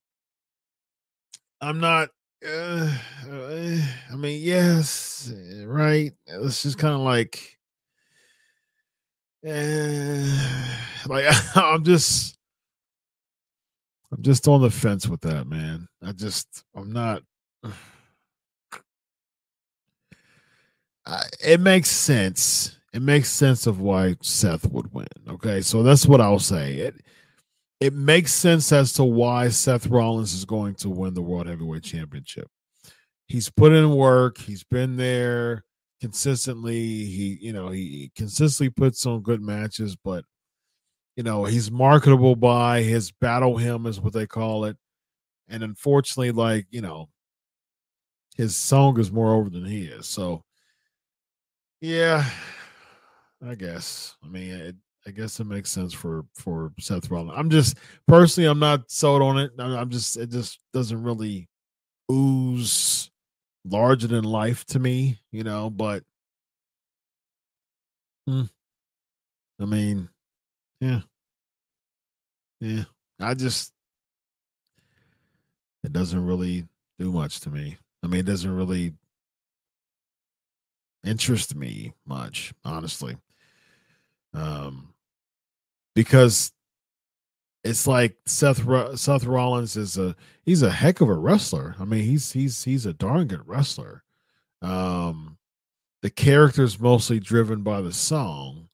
[1.60, 2.10] I'm not.
[2.46, 2.92] Uh,
[4.12, 5.32] I mean, yes,
[5.66, 6.12] right.
[6.28, 7.58] It's just kind of like,
[9.48, 10.48] uh,
[11.08, 11.26] like
[11.56, 12.38] I'm just,
[14.12, 15.88] I'm just on the fence with that, man.
[16.04, 17.22] I just, I'm not
[21.44, 25.08] it makes sense it makes sense of why Seth would win.
[25.28, 26.76] Okay, so that's what I'll say.
[26.76, 26.96] It
[27.80, 31.84] it makes sense as to why Seth Rollins is going to win the World Heavyweight
[31.84, 32.48] Championship.
[33.28, 34.38] He's put in work.
[34.38, 35.64] He's been there
[36.00, 36.76] consistently.
[37.06, 40.26] He, you know, he consistently puts on good matches, but
[41.16, 44.78] you know, he's marketable by his battle hymn is what they call it.
[45.48, 47.10] And unfortunately, like, you know,
[48.42, 50.08] his song is more over than he is.
[50.08, 50.44] So
[51.80, 52.28] yeah,
[53.48, 54.16] I guess.
[54.24, 54.76] I mean, it,
[55.06, 57.38] I guess it makes sense for for Seth Rollins.
[57.38, 57.78] I'm just
[58.08, 59.52] personally, I'm not sold on it.
[59.60, 61.50] I'm just it just doesn't really
[62.12, 63.12] ooze
[63.64, 65.70] larger than life to me, you know.
[65.70, 66.04] But
[68.26, 68.46] hmm,
[69.60, 70.10] I mean,
[70.80, 71.02] yeah,
[72.60, 72.86] yeah.
[73.20, 73.72] I just
[75.84, 76.68] it doesn't really
[76.98, 77.78] do much to me.
[78.04, 78.94] I mean, it doesn't really
[81.04, 83.18] interest me much, honestly.
[84.34, 84.94] Um,
[85.96, 86.52] because
[87.64, 88.64] it's like Seth
[89.00, 91.76] Seth Rollins is a he's a heck of a wrestler.
[91.80, 94.04] I mean, he's he's he's a darn good wrestler.
[94.62, 95.38] Um,
[96.02, 98.70] the character's mostly driven by the song.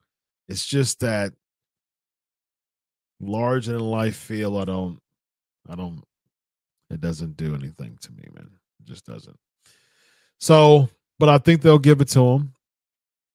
[0.47, 1.33] It's just that
[3.19, 4.57] large in life feel.
[4.57, 4.99] I don't,
[5.69, 6.03] I don't.
[6.89, 8.51] It doesn't do anything to me, man.
[8.87, 9.37] Just doesn't.
[10.39, 12.53] So, but I think they'll give it to him.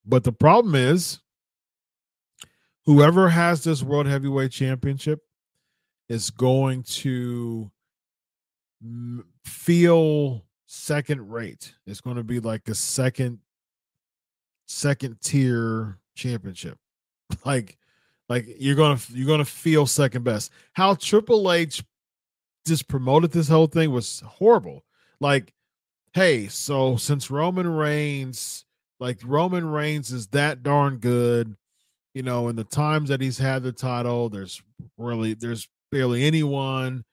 [0.04, 1.20] But the problem is,
[2.84, 5.20] whoever has this World Heavyweight Championship
[6.08, 7.70] is going to
[9.44, 11.74] feel second rate.
[11.86, 13.38] It's going to be like a second
[14.66, 16.78] second tier championship.
[17.46, 17.78] Like
[18.28, 20.52] like you're to you're to feel second best.
[20.74, 21.82] How Triple H
[22.66, 24.84] just promoted this whole thing was horrible.
[25.22, 25.54] Like
[26.14, 28.64] hey, so since Roman Reigns
[29.00, 31.56] like Roman Reigns is that darn good,
[32.14, 34.62] you know, in the times that he's had the title, there's
[34.96, 37.04] really there's barely anyone,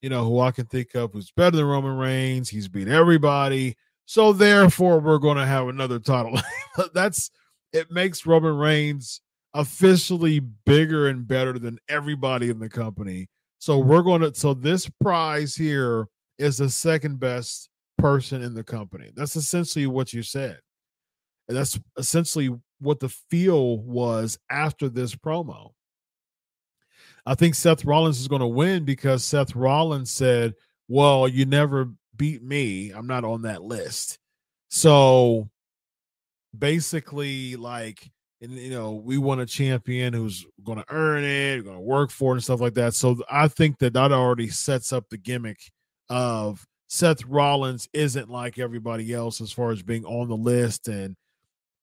[0.00, 2.48] you know, who I can think of who's better than Roman Reigns.
[2.48, 3.76] He's beat everybody.
[4.06, 6.38] So therefore, we're going to have another title.
[6.94, 7.30] That's
[7.72, 9.20] it makes Roman Reigns
[9.54, 13.28] officially bigger and better than everybody in the company.
[13.58, 16.06] So we're going to so this prize here
[16.38, 17.68] is the second best
[17.98, 19.10] person in the company.
[19.14, 20.58] That's essentially what you said.
[21.48, 25.70] And that's essentially what the feel was after this promo.
[27.26, 30.54] I think Seth Rollins is going to win because Seth Rollins said,
[30.88, 32.90] Well, you never beat me.
[32.90, 34.18] I'm not on that list.
[34.68, 35.48] So
[36.56, 38.10] basically, like,
[38.40, 42.10] and you know, we want a champion who's going to earn it, going to work
[42.10, 42.94] for it, and stuff like that.
[42.94, 45.58] So I think that that already sets up the gimmick
[46.08, 51.16] of Seth Rollins isn't like everybody else as far as being on the list and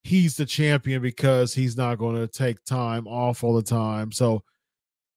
[0.03, 4.11] he's the champion because he's not going to take time off all the time.
[4.11, 4.43] So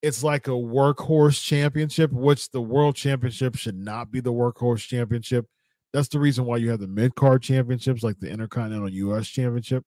[0.01, 5.47] it's like a workhorse championship, which the world championship should not be the workhorse championship.
[5.93, 9.83] That's the reason why you have the mid card championships, like the Intercontinental US Championship.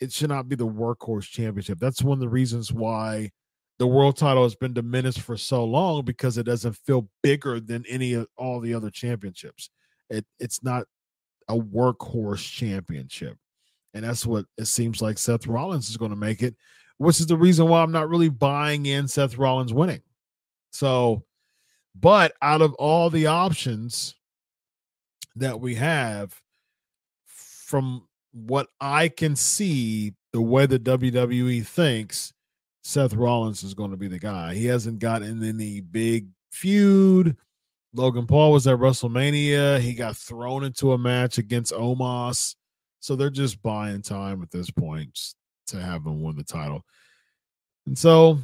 [0.00, 1.78] It should not be the workhorse championship.
[1.78, 3.30] That's one of the reasons why
[3.78, 7.84] the world title has been diminished for so long because it doesn't feel bigger than
[7.88, 9.70] any of all the other championships.
[10.10, 10.84] It it's not
[11.48, 13.36] a workhorse championship.
[13.94, 16.54] And that's what it seems like Seth Rollins is going to make it
[16.98, 20.02] which is the reason why I'm not really buying in Seth Rollins winning.
[20.70, 21.24] So,
[21.98, 24.14] but out of all the options
[25.36, 26.40] that we have,
[27.26, 32.32] from what I can see, the way the WWE thinks,
[32.82, 34.54] Seth Rollins is going to be the guy.
[34.54, 37.36] He hasn't gotten any big feud.
[37.94, 39.80] Logan Paul was at WrestleMania.
[39.80, 42.54] He got thrown into a match against Omos.
[43.00, 45.18] So they're just buying time at this point
[45.68, 46.84] to have him win the title.
[47.86, 48.38] And so,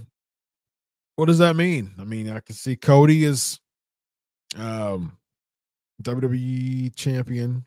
[1.17, 1.93] what does that mean?
[1.99, 3.61] I mean, I can see Cody is
[4.57, 5.17] um,
[6.03, 7.65] WWE champion.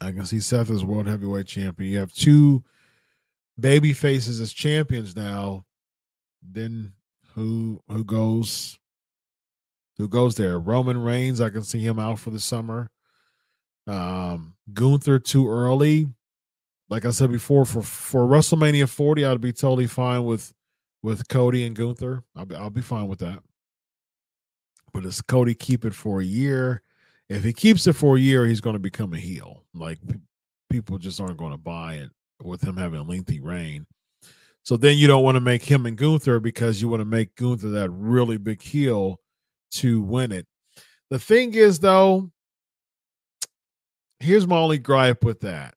[0.00, 1.92] I can see Seth as world heavyweight champion.
[1.92, 2.62] You have two
[3.58, 5.64] baby faces as champions now.
[6.42, 6.92] Then
[7.34, 8.78] who who goes
[9.98, 10.58] who goes there?
[10.58, 12.90] Roman Reigns, I can see him out for the summer.
[13.86, 16.08] Um Gunther too early
[16.90, 20.52] like I said before, for for WrestleMania 40, I'd be totally fine with
[21.02, 22.24] with Cody and Gunther.
[22.36, 23.38] I'll be I'll be fine with that.
[24.92, 26.82] But does Cody keep it for a year?
[27.28, 29.64] If he keeps it for a year, he's going to become a heel.
[29.72, 30.00] Like
[30.68, 32.10] people just aren't going to buy it
[32.42, 33.86] with him having a lengthy reign.
[34.62, 37.34] So then you don't want to make him and Gunther because you want to make
[37.34, 39.20] Gunther that really big heel
[39.72, 40.46] to win it.
[41.08, 42.30] The thing is, though,
[44.20, 45.74] here's my only gripe with that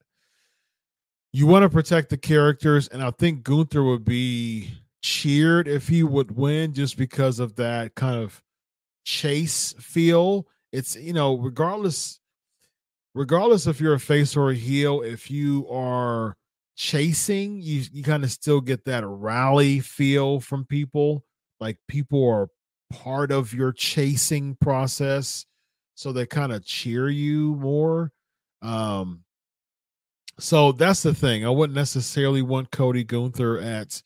[1.34, 6.04] you want to protect the characters, and I think Gunther would be cheered if he
[6.04, 8.42] would win just because of that kind of
[9.04, 10.48] chase feel.
[10.72, 12.20] It's you know, regardless
[13.16, 16.38] regardless if you're a face or a heel, if you are
[16.76, 21.24] chasing, you you kind of still get that rally feel from people.
[21.60, 22.50] Like people are
[22.92, 25.46] part of your chasing process,
[25.96, 28.12] so they kind of cheer you more.
[28.62, 29.24] Um,
[30.40, 31.46] so that's the thing.
[31.46, 34.02] I wouldn't necessarily want Cody Gunther at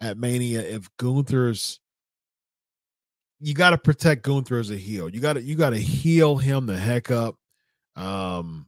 [0.00, 1.80] at Mania if Gunther's
[3.40, 5.08] you got to protect Gunther as a heel.
[5.08, 7.36] You got to you got to heal him the heck up
[7.96, 8.66] um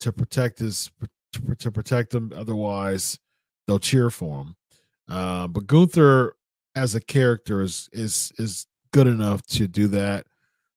[0.00, 0.90] to protect his
[1.32, 3.18] to, to protect him otherwise
[3.66, 4.56] they'll cheer for him.
[5.08, 6.34] Uh, but Gunther
[6.74, 10.26] as a character is is is good enough to do that.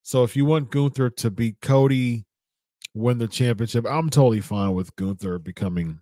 [0.03, 2.25] So if you want Gunther to beat Cody
[2.95, 3.85] win the championship.
[3.87, 5.99] I'm totally fine with Gunther becoming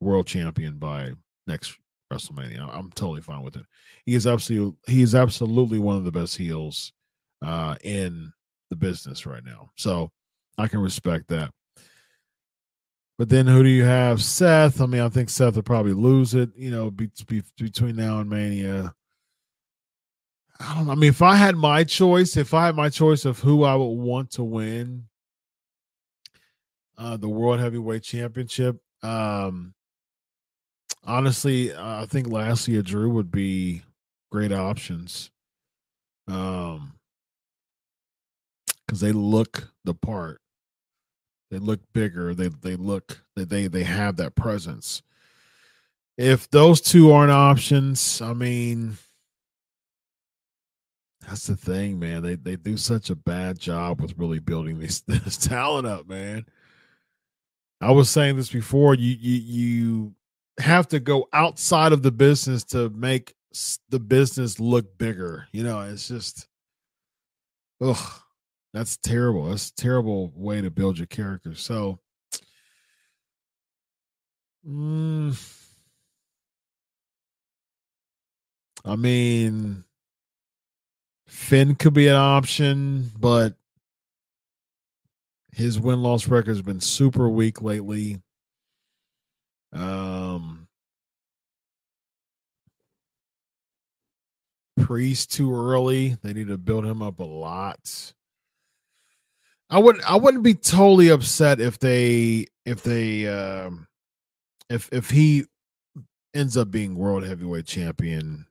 [0.00, 1.12] world champion by
[1.46, 1.76] next
[2.10, 2.70] WrestleMania.
[2.72, 3.66] I'm totally fine with it.
[4.06, 6.92] He is absolutely he is absolutely one of the best heels
[7.44, 8.32] uh, in
[8.70, 9.70] the business right now.
[9.76, 10.10] So
[10.56, 11.50] I can respect that.
[13.18, 14.22] But then who do you have?
[14.22, 14.80] Seth.
[14.80, 18.20] I mean, I think Seth will probably lose it, you know, be, be, between now
[18.20, 18.94] and Mania.
[20.60, 20.92] I don't know.
[20.92, 23.74] I mean, if I had my choice, if I had my choice of who I
[23.74, 25.04] would want to win,
[26.96, 28.80] uh, the World Heavyweight Championship.
[29.02, 29.74] Um,
[31.04, 33.82] honestly, I think Lashley or Drew would be
[34.30, 35.30] great options.
[36.26, 36.94] Um,
[38.86, 40.40] because they look the part.
[41.50, 42.34] They look bigger.
[42.34, 45.02] They they look they they have that presence.
[46.16, 48.98] If those two aren't options, I mean,
[51.26, 52.22] that's the thing, man.
[52.22, 56.44] They they do such a bad job with really building this this talent up, man.
[57.80, 58.94] I was saying this before.
[58.94, 60.14] You you you
[60.58, 63.34] have to go outside of the business to make
[63.88, 65.46] the business look bigger.
[65.52, 66.46] You know, it's just,
[67.80, 68.20] ugh,
[68.72, 69.44] that's terrible.
[69.44, 71.54] That's a terrible way to build your character.
[71.54, 71.98] So,
[74.66, 75.64] mm,
[78.84, 79.84] I mean,
[81.26, 83.54] Finn could be an option, but
[85.52, 88.20] his win loss record has been super weak lately.
[89.72, 90.68] Um,
[94.78, 96.16] Priest too early.
[96.22, 98.12] They need to build him up a lot.
[99.70, 103.86] I wouldn't I wouldn't be totally upset if they if they um
[104.70, 105.44] if if he
[106.34, 108.46] ends up being world heavyweight champion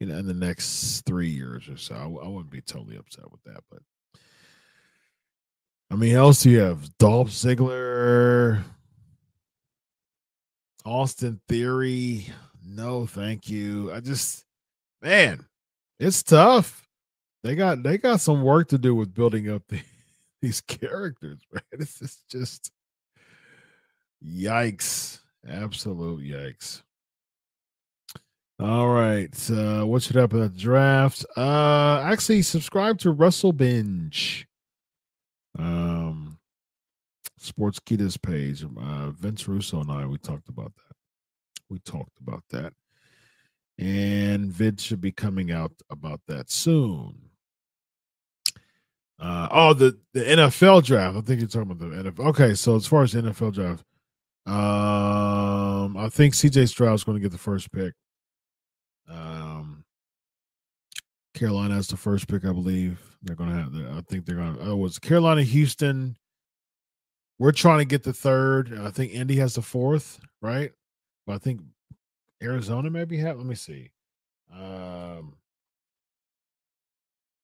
[0.00, 1.94] you know in the next three years or so.
[1.94, 3.80] I, I wouldn't be totally upset with that, but
[5.90, 6.96] I mean, else do you have?
[6.98, 8.64] Dolph Ziggler,
[10.84, 12.26] Austin Theory.
[12.66, 13.92] No, thank you.
[13.92, 14.44] I just,
[15.02, 15.46] man,
[16.00, 16.83] it's tough.
[17.44, 19.80] They got they got some work to do with building up the,
[20.42, 21.62] these characters, man.
[21.78, 22.72] This is just
[24.24, 25.20] yikes.
[25.46, 26.82] Absolute yikes.
[28.58, 29.50] All right.
[29.50, 31.24] Uh, what should happen at the draft?
[31.36, 34.48] Uh actually subscribe to Russell Binge
[35.58, 36.38] um,
[37.40, 38.64] Sportskeeda's page.
[38.64, 40.96] Uh, Vince Russo and I we talked about that.
[41.68, 42.72] We talked about that,
[43.78, 47.23] and vid should be coming out about that soon.
[49.18, 51.16] Uh, oh, the the NFL draft.
[51.16, 52.26] I think you're talking about the NFL.
[52.28, 53.84] Okay, so as far as NFL draft,
[54.46, 57.94] um, I think CJ Stroud's going to get the first pick.
[59.08, 59.84] Um,
[61.34, 63.00] Carolina has the first pick, I believe.
[63.22, 63.72] They're going to have.
[63.72, 64.56] The, I think they're going.
[64.56, 66.16] to Oh, was Carolina, Houston.
[67.38, 68.78] We're trying to get the third.
[68.78, 70.72] I think Indy has the fourth, right?
[71.26, 71.60] But I think
[72.42, 73.38] Arizona maybe have.
[73.38, 73.90] Let me see.
[74.52, 75.34] Um,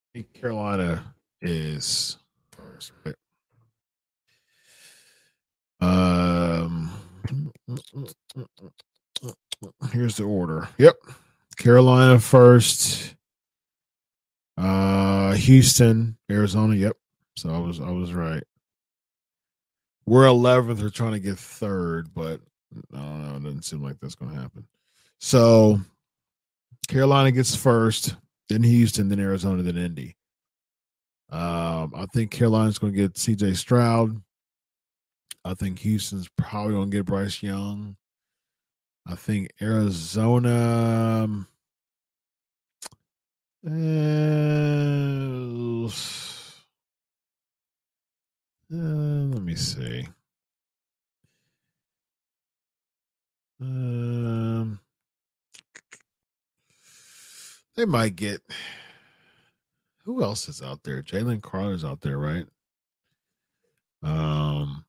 [0.03, 2.17] I think Carolina is.
[5.81, 6.91] Um,
[9.93, 10.69] here's the order.
[10.79, 10.97] Yep,
[11.57, 13.15] Carolina first.
[14.57, 16.75] Uh, Houston, Arizona.
[16.75, 16.97] Yep.
[17.37, 18.43] So I was I was right.
[20.07, 20.83] We're 11th.
[20.83, 22.41] we're trying to get third, but
[22.93, 23.37] I don't know.
[23.37, 24.67] It doesn't seem like that's going to happen.
[25.21, 25.81] So
[26.89, 28.17] Carolina gets first,
[28.49, 30.17] then Houston, then Arizona, then Indy.
[31.31, 33.55] Um, I think Carolina's going to get C.J.
[33.55, 34.21] Stroud.
[35.45, 37.97] I think Houston's probably going to get Bryce Young.
[39.07, 41.25] I think Arizona.
[41.25, 41.47] Um,
[43.67, 43.71] uh,
[48.73, 48.77] uh,
[49.33, 50.07] let me see.
[53.61, 54.81] Um,
[57.77, 58.43] they might get.
[60.11, 61.05] Who else is out there?
[61.05, 62.45] Jalen Carter's out there, right?
[64.03, 64.85] Um,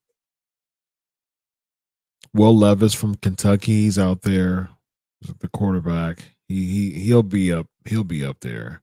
[2.34, 4.72] Will Levis from Kentucky, he's out there.
[5.38, 6.34] The quarterback.
[6.48, 7.68] He he he'll be up.
[7.86, 8.82] He'll be up there.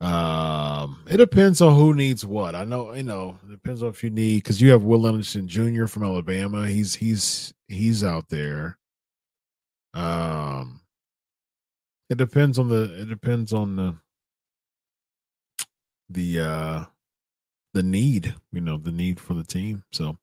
[0.00, 2.56] Um, it depends on who needs what.
[2.56, 5.46] I know, you know, it depends on if you need because you have Will Anderson
[5.46, 5.86] Jr.
[5.86, 6.66] from Alabama.
[6.66, 8.78] He's he's he's out there.
[9.94, 10.80] Um,
[12.10, 13.96] it depends on the it depends on the
[16.08, 16.84] the uh
[17.74, 19.84] the need, you know, the need for the team.
[19.92, 20.16] So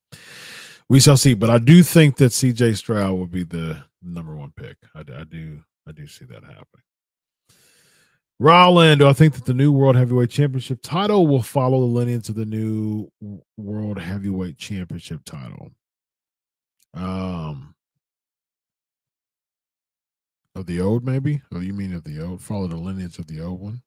[0.89, 1.33] we shall see.
[1.33, 4.77] But I do think that CJ Stroud will be the number one pick.
[4.95, 6.83] I, I do I do see that happening.
[8.39, 12.29] Roland, do I think that the new World Heavyweight Championship title will follow the lineage
[12.29, 13.09] of the new
[13.57, 15.71] World Heavyweight Championship title?
[16.93, 17.75] Um,
[20.55, 21.41] of the old, maybe?
[21.53, 22.41] Oh, you mean of the old?
[22.41, 23.81] Follow the lineage of the old one?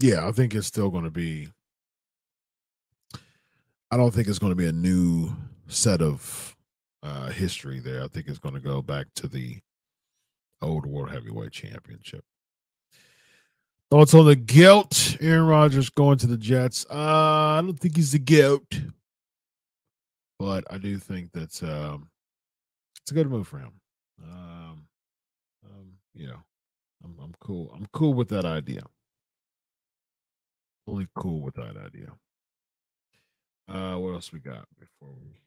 [0.00, 1.48] Yeah, I think it's still going to be.
[3.90, 5.30] I don't think it's going to be a new
[5.68, 6.56] set of
[7.02, 8.02] uh, history there.
[8.02, 9.58] I think it's going to go back to the
[10.62, 12.24] old World Heavyweight Championship.
[13.90, 15.16] Thoughts on the guilt?
[15.20, 16.86] Aaron Rodgers going to the Jets.
[16.88, 18.80] Uh, I don't think he's the guilt,
[20.38, 22.08] but I do think that's um,
[23.02, 23.72] it's a good move for him.
[24.22, 24.86] Um,
[25.66, 26.40] um, you know,
[27.04, 27.70] I'm, I'm cool.
[27.74, 28.82] I'm cool with that idea.
[30.90, 32.10] Fully cool with that idea.
[33.68, 35.40] Uh, what else we got before we?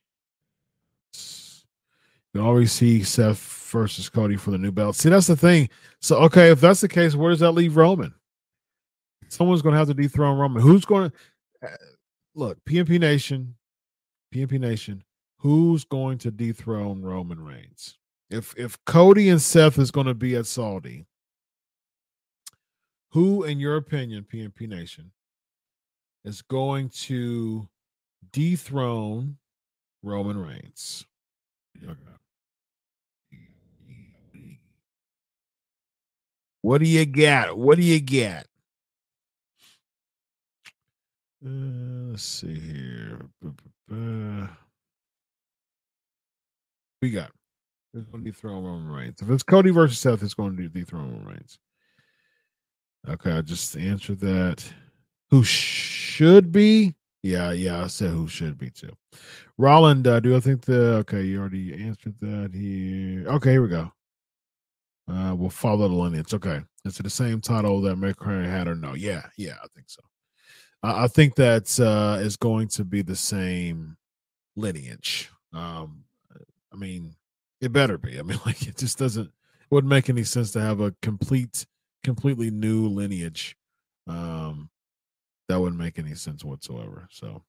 [2.34, 3.40] You always see Seth
[3.70, 4.96] versus Cody for the new belt.
[4.96, 5.70] See, that's the thing.
[6.00, 8.14] So, okay, if that's the case, where does that leave Roman?
[9.28, 10.62] Someone's going to have to dethrone Roman.
[10.62, 11.76] Who's going to uh,
[12.36, 12.58] look?
[12.64, 13.56] PNP Nation,
[14.34, 15.04] PNP Nation.
[15.40, 17.98] Who's going to dethrone Roman Reigns?
[18.30, 21.06] If if Cody and Seth is going to be at Saudi,
[23.14, 25.12] who, in your opinion, PNP Nation,
[26.26, 27.68] is going to
[28.32, 29.38] dethrone
[30.02, 31.06] Roman Reigns?
[36.62, 37.58] What do you got?
[37.58, 38.48] What do you get?
[41.46, 41.50] Uh,
[42.12, 43.20] let's see here.
[47.02, 47.32] We got.
[47.94, 49.22] It's going to dethrone Roman Reigns.
[49.22, 51.60] If it's Cody versus Seth, it's going to dethrone Roman Reigns.
[53.10, 54.64] Okay, I just answered that.
[55.34, 56.94] Who should be?
[57.24, 58.92] Yeah, yeah, I said who should be too.
[59.58, 61.24] Roland, uh, do I think the okay?
[61.24, 63.28] You already answered that here.
[63.28, 63.92] Okay, here we go.
[65.12, 66.36] Uh, we'll follow the lineage.
[66.36, 68.94] Okay, is it the same title that McCrary had or no?
[68.94, 70.02] Yeah, yeah, I think so.
[70.84, 73.98] I, I think that uh, is going to be the same
[74.56, 75.32] lineage.
[75.52, 76.04] Um,
[76.72, 77.16] I mean,
[77.60, 78.20] it better be.
[78.20, 79.30] I mean, like it just doesn't.
[79.30, 81.66] It wouldn't make any sense to have a complete,
[82.04, 83.58] completely new lineage.
[84.06, 84.70] Um,
[85.48, 87.08] that wouldn't make any sense whatsoever.
[87.12, 87.44] So,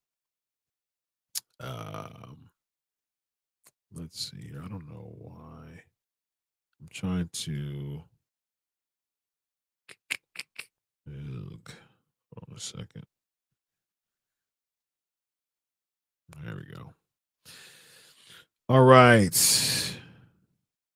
[1.61, 2.51] um,
[3.95, 4.51] let's see.
[4.53, 5.83] I don't know why.
[6.81, 8.03] I'm trying to.
[11.07, 11.75] Look,
[12.33, 13.05] hold on a second.
[16.43, 16.93] There we go.
[18.69, 19.35] All right.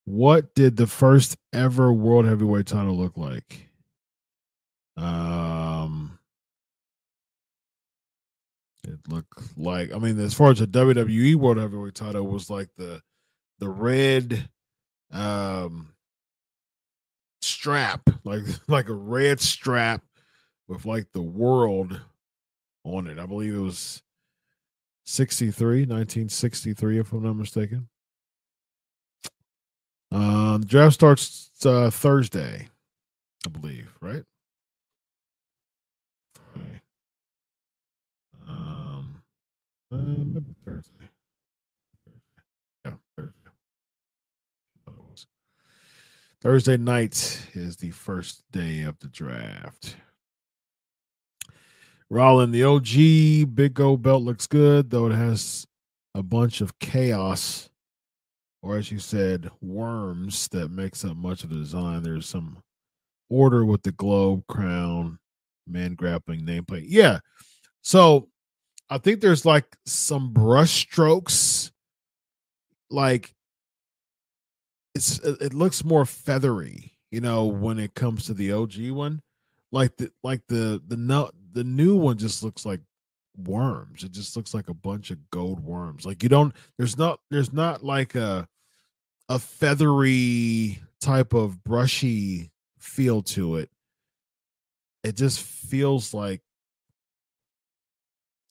[0.06, 3.68] What did the first ever world heavyweight title look like?
[4.96, 5.97] Um,
[8.84, 12.68] it looked like I mean, as far as the WWE World Heavyweight title was like
[12.76, 13.02] the
[13.58, 14.48] the red
[15.12, 15.92] um
[17.42, 20.02] strap, like like a red strap
[20.68, 22.00] with like the world
[22.84, 23.18] on it.
[23.18, 24.02] I believe it was
[25.06, 27.88] 63, 1963, if I'm not mistaken.
[30.10, 32.68] Um, draft starts uh, Thursday,
[33.46, 34.24] I believe, right?
[36.56, 36.80] Okay.
[38.48, 39.22] Um,
[39.90, 41.08] Thursday.
[46.40, 49.96] Thursday night is the first day of the draft.
[52.10, 55.66] Rollin, the OG Big Gold belt looks good, though it has
[56.14, 57.68] a bunch of chaos,
[58.62, 62.02] or as you said, worms that makes up much of the design.
[62.02, 62.62] There's some
[63.28, 65.18] order with the globe, crown,
[65.66, 66.86] man grappling nameplate.
[66.86, 67.18] Yeah.
[67.82, 68.28] So
[68.90, 71.72] I think there's like some brush strokes.
[72.90, 73.34] Like
[74.94, 79.20] it's it looks more feathery, you know, when it comes to the OG one.
[79.70, 82.80] Like the like the the no the new one just looks like
[83.36, 84.02] worms.
[84.02, 86.06] It just looks like a bunch of gold worms.
[86.06, 88.48] Like you don't there's not there's not like a
[89.28, 93.70] a feathery type of brushy feel to it.
[95.04, 96.40] It just feels like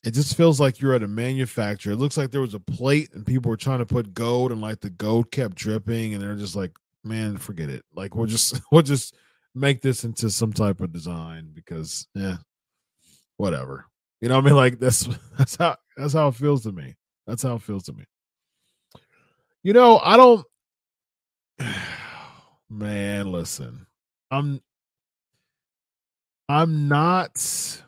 [0.03, 1.93] it just feels like you're at a manufacturer.
[1.93, 4.61] It looks like there was a plate and people were trying to put gold and
[4.61, 6.71] like the gold kept dripping and they're just like,
[7.03, 7.83] man, forget it.
[7.93, 9.15] Like we'll just we'll just
[9.55, 12.37] make this into some type of design because yeah,
[13.37, 13.85] whatever.
[14.21, 14.55] You know what I mean?
[14.55, 16.95] Like that's that's how that's how it feels to me.
[17.25, 18.05] That's how it feels to me.
[19.63, 20.45] You know, I don't
[22.69, 23.87] man, listen.
[24.29, 24.61] I'm
[26.49, 27.81] I'm not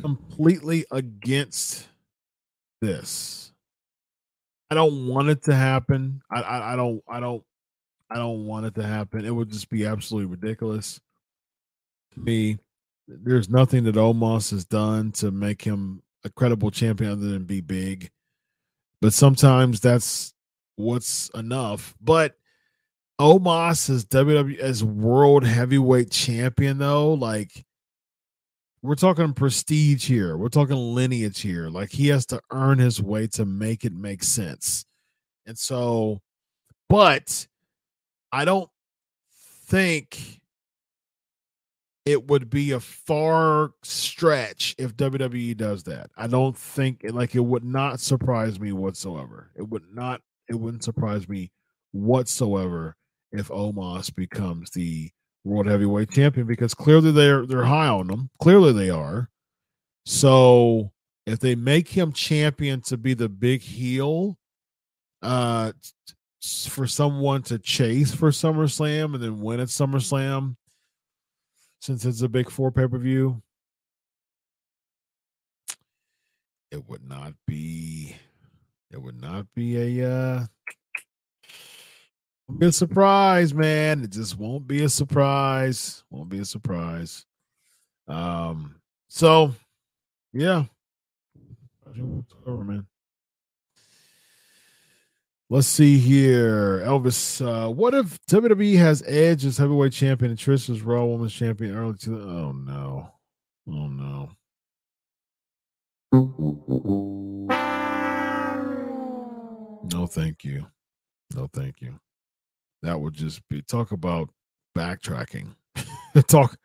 [0.00, 1.86] completely against
[2.80, 3.52] this.
[4.70, 6.22] I don't want it to happen.
[6.30, 7.44] I, I, I don't I don't
[8.10, 9.24] I don't want it to happen.
[9.24, 11.00] It would just be absolutely ridiculous
[12.14, 12.58] to me.
[13.06, 17.60] There's nothing that Omos has done to make him a credible champion other than be
[17.60, 18.10] big.
[19.00, 20.32] But sometimes that's
[20.76, 21.94] what's enough.
[22.00, 22.34] But
[23.20, 27.64] Omos as WWE as world heavyweight champion though, like
[28.84, 30.36] we're talking prestige here.
[30.36, 31.70] We're talking lineage here.
[31.70, 34.84] Like he has to earn his way to make it make sense.
[35.46, 36.20] And so,
[36.90, 37.46] but
[38.30, 38.68] I don't
[39.66, 40.38] think
[42.04, 46.10] it would be a far stretch if WWE does that.
[46.14, 49.50] I don't think like it would not surprise me whatsoever.
[49.56, 51.50] It would not it wouldn't surprise me
[51.92, 52.96] whatsoever
[53.32, 55.10] if Omos becomes the
[55.44, 58.30] world heavyweight champion because clearly they're they're high on them.
[58.40, 59.28] Clearly they are.
[60.06, 60.92] So
[61.26, 64.38] if they make him champion to be the big heel,
[65.22, 65.72] uh,
[66.68, 70.56] for someone to chase for SummerSlam and then win at SummerSlam,
[71.80, 73.42] since it's a big four pay per view,
[76.70, 78.16] it would not be.
[78.90, 80.46] It would not be a uh,
[82.58, 84.04] be a surprise, man.
[84.04, 86.04] It just won't be a surprise.
[86.10, 87.24] Won't be a surprise.
[88.06, 88.76] Um,
[89.08, 89.54] so
[90.32, 90.64] yeah.
[91.94, 92.86] man.
[95.50, 96.80] Let's see here.
[96.80, 101.34] Elvis, uh, what if WWE has Edge as heavyweight champion and Trish as Raw Women's
[101.34, 103.10] champion early to the oh no.
[103.68, 104.30] Oh no.
[109.92, 110.66] No, thank you.
[111.34, 111.98] No, thank you
[112.84, 114.28] that would just be talk about
[114.76, 115.54] backtracking.
[116.28, 116.56] talk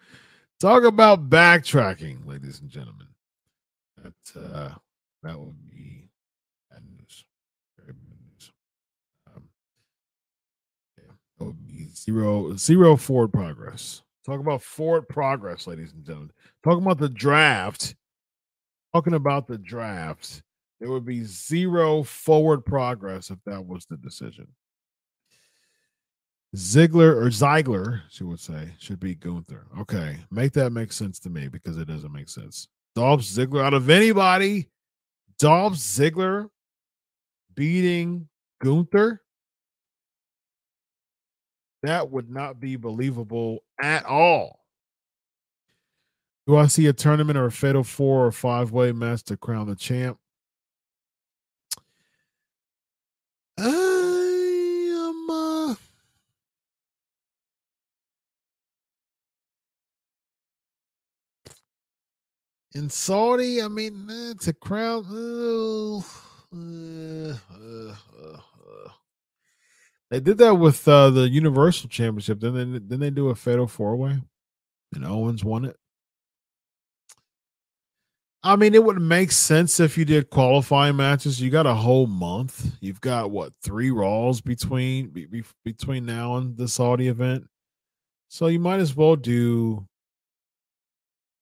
[0.59, 3.07] talk about backtracking, ladies and gentlemen.
[3.97, 4.69] That uh,
[5.23, 6.09] that would be
[6.69, 7.23] bad news.
[7.79, 8.51] Very bad news.
[9.33, 9.43] Um,
[10.97, 14.01] yeah, that would be zero zero forward progress.
[14.25, 16.31] Talk about forward progress, ladies and gentlemen.
[16.65, 17.95] Talking about the draft.
[18.93, 20.43] Talking about the draft.
[20.81, 24.47] There would be zero forward progress if that was the decision.
[26.55, 29.67] Ziggler or Ziegler, she would say, should be Gunther.
[29.81, 32.67] Okay, make that make sense to me because it doesn't make sense.
[32.95, 34.67] Dolph Ziggler, out of anybody,
[35.37, 36.49] Dolph Ziggler
[37.53, 38.27] beating
[38.61, 39.21] Gunther,
[41.83, 44.59] that would not be believable at all.
[46.47, 49.67] Do I see a tournament or a fatal four or five way match to crown
[49.67, 50.17] the champ?
[53.55, 53.98] Uh,
[62.75, 65.05] in Saudi, I mean, it's a crowd.
[65.11, 65.97] Uh,
[66.55, 67.95] uh, uh,
[70.09, 72.39] they did that with uh, the Universal Championship.
[72.39, 74.19] Then they then they do a fatal four way,
[74.93, 75.75] and Owens won it.
[78.41, 81.41] I mean, it would make sense if you did qualifying matches.
[81.41, 82.71] You got a whole month.
[82.79, 87.47] You've got what three Raws between be, between now and the Saudi event,
[88.29, 89.85] so you might as well do,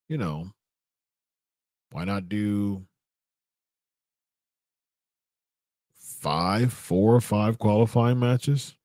[0.10, 0.52] you know,
[1.92, 2.86] why not do
[5.96, 8.76] five, four or five qualifying matches?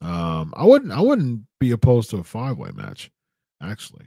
[0.00, 3.10] Um, I wouldn't I wouldn't be opposed to a five way match,
[3.62, 4.06] actually.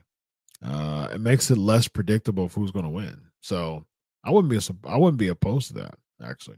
[0.64, 3.20] Uh it makes it less predictable of who's gonna win.
[3.42, 3.86] So
[4.24, 6.58] I wouldn't be I wouldn't be opposed to that, actually.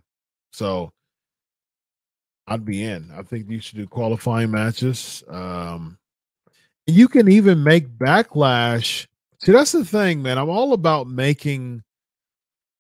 [0.51, 0.91] So
[2.47, 3.11] I'd be in.
[3.15, 5.23] I think you should do qualifying matches.
[5.29, 5.97] Um
[6.87, 9.07] you can even make backlash
[9.43, 10.37] See, that's the thing, man.
[10.37, 11.83] I'm all about making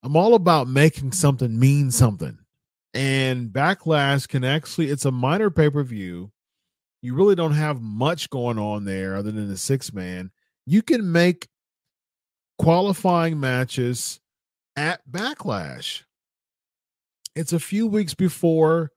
[0.03, 2.37] I'm all about making something mean something.
[2.93, 6.31] And Backlash can actually it's a minor pay-per-view.
[7.01, 10.31] You really don't have much going on there other than the six man.
[10.67, 11.47] You can make
[12.59, 14.19] qualifying matches
[14.75, 16.03] at Backlash.
[17.35, 18.91] It's a few weeks before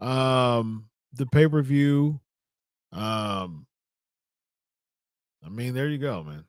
[0.00, 2.20] Um, the pay per view.
[2.92, 3.66] Um,
[5.44, 6.44] I mean, there you go, man.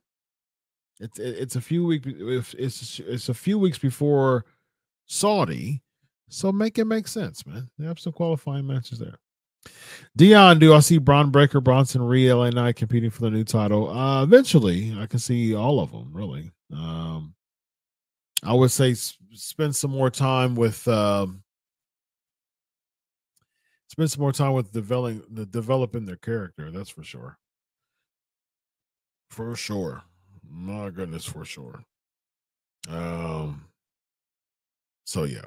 [1.00, 2.08] It's it's a few weeks.
[2.58, 4.46] It's it's a few weeks before
[5.08, 5.82] Saudi,
[6.30, 7.70] so make it make sense, man.
[7.78, 9.20] They have some qualifying matches there.
[10.16, 13.90] Dion, do I see Bron Breakker, Bronson Reed, LA Knight competing for the new title?
[13.90, 16.12] Uh, eventually, I can see all of them.
[16.14, 17.34] Really, um,
[18.44, 18.96] I would say
[19.34, 21.44] spend some more time with um,
[23.88, 26.72] spend some more time with developing the developing their character.
[26.72, 27.38] That's for sure.
[29.30, 30.04] For sure,
[30.50, 31.84] my goodness, for sure.
[32.90, 33.66] Um.
[35.06, 35.46] So yeah.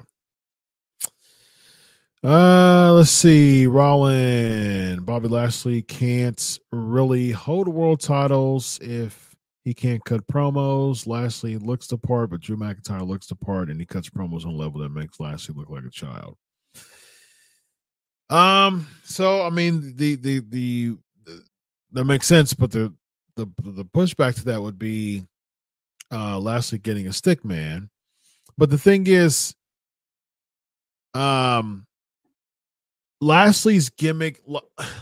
[2.21, 3.65] Uh, let's see.
[3.65, 9.33] Rollin, Bobby Lashley can't really hold world titles if
[9.63, 11.07] he can't cut promos.
[11.07, 14.53] Lashley looks the part, but Drew McIntyre looks the part, and he cuts promos on
[14.53, 16.35] a level that makes Lashley look like a child.
[18.29, 18.87] Um.
[19.03, 21.43] So I mean, the the the, the
[21.93, 22.93] that makes sense, but the
[23.39, 25.25] the the pushback to that would be
[26.11, 27.89] uh Lashley getting a stick man.
[28.57, 29.55] But the thing is,
[31.13, 31.85] um
[33.21, 34.41] Lashley's gimmick,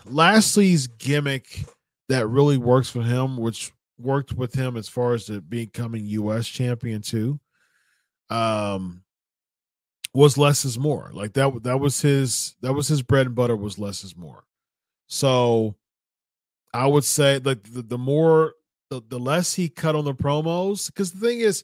[0.06, 1.66] Lashley's gimmick
[2.10, 6.48] that really works for him, which worked with him as far as the becoming U.S.
[6.48, 7.40] champion too,
[8.30, 9.04] um,
[10.14, 11.12] was less is more.
[11.14, 13.56] Like that, that was his, that was his bread and butter.
[13.56, 14.44] Was less is more.
[15.08, 15.76] So,
[16.78, 18.54] I would say like the, the more,
[18.92, 21.64] the, the less he cut on the promos, because the thing is,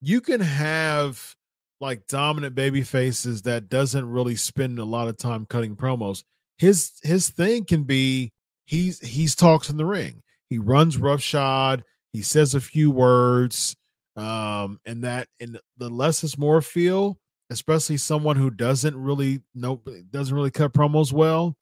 [0.00, 1.36] you can have
[1.78, 6.24] like dominant baby faces that doesn't really spend a lot of time cutting promos.
[6.56, 8.32] His his thing can be
[8.64, 10.22] he's he's talks in the ring.
[10.48, 11.84] He runs roughshod.
[12.14, 13.76] He says a few words,
[14.16, 17.18] um, and that and the less is more feel,
[17.50, 21.56] especially someone who doesn't really know doesn't really cut promos well.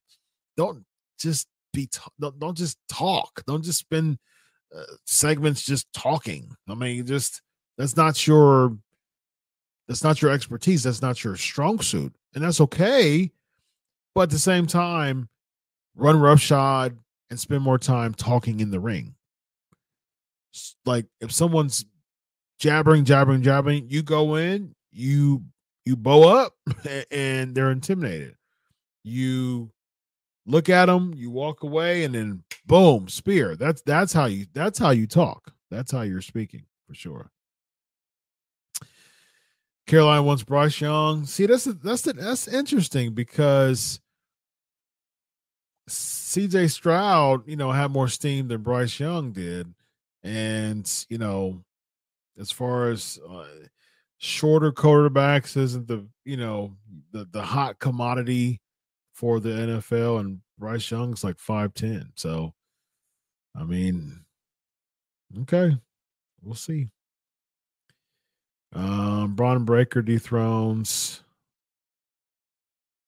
[0.57, 0.85] Don't
[1.19, 3.43] just be don't, don't just talk.
[3.47, 4.19] Don't just spend
[4.75, 6.57] uh, segments just talking.
[6.69, 7.43] I mean, just
[7.77, 8.77] that's not your
[9.87, 10.85] that's not your expertise.
[10.85, 12.15] That's not your strong suit.
[12.35, 13.31] And that's okay.
[14.15, 15.29] But at the same time,
[15.95, 16.99] run roughshod
[17.31, 19.15] and spend more time talking in the ring.
[20.87, 21.85] Like if someone's
[22.59, 25.45] jabbering, jabbering, jabbering, you go in, you
[25.85, 26.55] you bow up
[27.11, 28.37] and they're intimidated.
[29.03, 29.71] You
[30.47, 33.57] look at them, you walk away, and then boom, spear.
[33.57, 35.53] That's that's how you that's how you talk.
[35.71, 37.31] That's how you're speaking for sure.
[39.87, 41.27] Carolina wants Bryce Young.
[41.27, 44.01] See, that's that's that's interesting because
[45.89, 49.75] CJ Stroud, you know, had more steam than Bryce Young did,
[50.23, 51.63] and you know,
[52.39, 53.45] as far as uh,
[54.19, 56.75] shorter quarterbacks isn't the you know
[57.13, 58.61] the the hot commodity
[59.15, 62.11] for the NFL, and Bryce Young's like five ten.
[62.15, 62.53] So,
[63.57, 64.25] I mean,
[65.43, 65.77] okay,
[66.43, 66.89] we'll see.
[68.75, 71.23] Um, Bron Breakker dethrones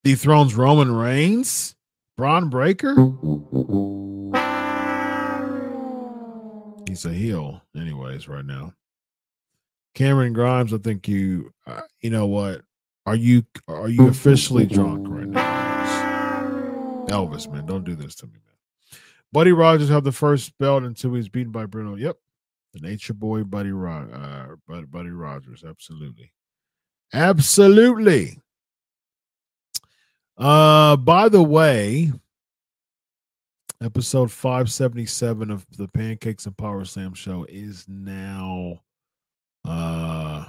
[0.06, 1.74] dethrones Roman Reigns.
[2.16, 2.94] Bron Breakker.
[6.88, 8.72] He's a heel, anyways, right now.
[9.94, 12.62] Cameron Grimes, I think you, uh, you know what?
[13.04, 15.45] Are you are you officially drunk right now?
[17.08, 19.00] Elvis, man, don't do this to me, man.
[19.32, 21.96] Buddy Rogers have the first belt until he's beaten by Bruno.
[21.96, 22.16] Yep,
[22.72, 26.32] the Nature Boy, Buddy Rod, uh, Buddy Rogers, absolutely,
[27.12, 28.40] absolutely.
[30.38, 32.12] Uh, by the way,
[33.82, 38.80] episode five seventy seven of the Pancakes and Power Slam show is now
[39.64, 40.44] uh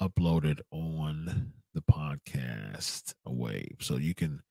[0.00, 4.42] uploaded on the podcast wave, so you can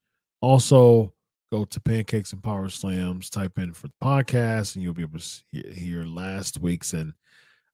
[0.42, 1.14] also
[1.52, 5.20] go to Pancakes and Power Slams, type in for the podcast, and you'll be able
[5.20, 6.94] to hear last week's.
[6.94, 7.14] And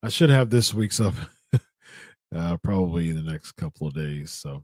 [0.04, 1.14] I should have this week's up
[2.36, 4.32] uh, probably in the next couple of days.
[4.32, 4.64] So,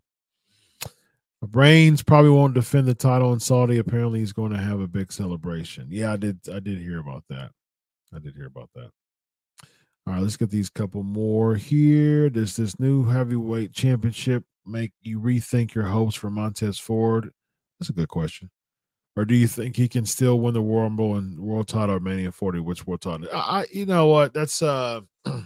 [1.51, 3.77] Reigns probably won't defend the title in Saudi.
[3.77, 5.87] Apparently, he's going to have a big celebration.
[5.89, 6.39] Yeah, I did.
[6.51, 7.51] I did hear about that.
[8.15, 8.89] I did hear about that.
[10.05, 12.29] All right, let's get these couple more here.
[12.29, 17.31] Does this new heavyweight championship make you rethink your hopes for Montez Ford?
[17.83, 18.49] That's a good question
[19.15, 22.31] or do you think he can still win the Rumble and World Title or Mania
[22.31, 22.61] 40?
[22.61, 23.27] Which World Title?
[23.31, 24.33] I, you know what?
[24.33, 25.43] That's uh, I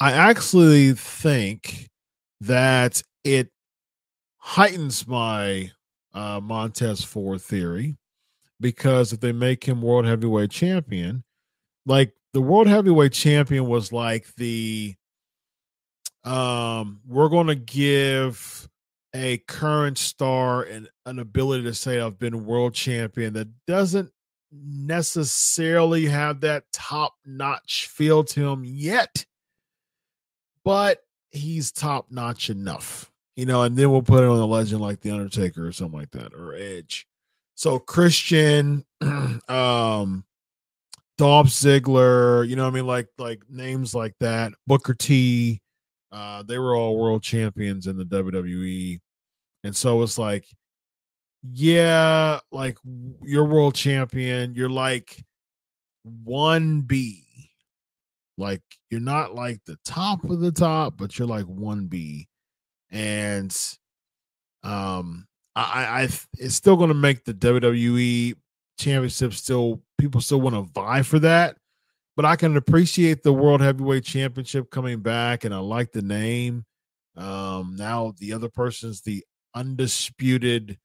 [0.00, 1.88] actually think
[2.40, 3.50] that it
[4.38, 5.70] heightens my
[6.12, 7.96] uh, Montez Ford theory
[8.60, 11.22] because if they make him World Heavyweight Champion,
[11.84, 14.96] like the World Heavyweight Champion was like the
[16.24, 18.68] um, we're going to give
[19.16, 24.10] a current star and an ability to say I've been world champion that doesn't
[24.52, 29.24] necessarily have that top notch feel to him yet,
[30.64, 31.00] but
[31.30, 33.62] he's top notch enough, you know.
[33.62, 36.34] And then we'll put it on a legend like The Undertaker or something like that,
[36.34, 37.06] or Edge.
[37.54, 38.84] So Christian,
[39.48, 40.24] um,
[41.18, 45.60] Dolph Ziggler, you know, I mean, like like names like that, Booker T.
[46.12, 49.00] Uh, they were all world champions in the WWE,
[49.66, 50.46] and so it's like
[51.52, 52.78] yeah, like
[53.22, 54.54] you're world champion.
[54.54, 55.24] You're like
[56.26, 57.22] 1B.
[58.38, 62.26] Like you're not like the top of the top, but you're like 1B.
[62.90, 63.56] And
[64.62, 66.08] um I I
[66.38, 68.34] it's still gonna make the WWE
[68.78, 71.56] championship still people still want to vie for that.
[72.14, 76.64] But I can appreciate the World Heavyweight Championship coming back, and I like the name.
[77.14, 79.22] Um, now the other person's the
[79.56, 80.78] undisputed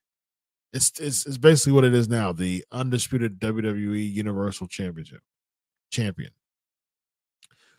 [0.73, 2.31] it's, it's it's basically what it is now.
[2.31, 5.21] The undisputed WWE Universal Championship
[5.91, 6.31] champion.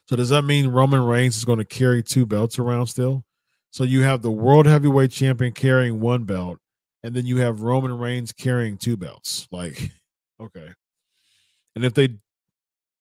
[0.09, 3.25] So does that mean Roman Reigns is going to carry two belts around still?
[3.71, 6.59] So you have the World Heavyweight Champion carrying one belt,
[7.03, 9.49] and then you have Roman Reigns carrying two belts.
[9.51, 9.91] Like,
[10.43, 10.73] okay.
[11.75, 12.19] And if they,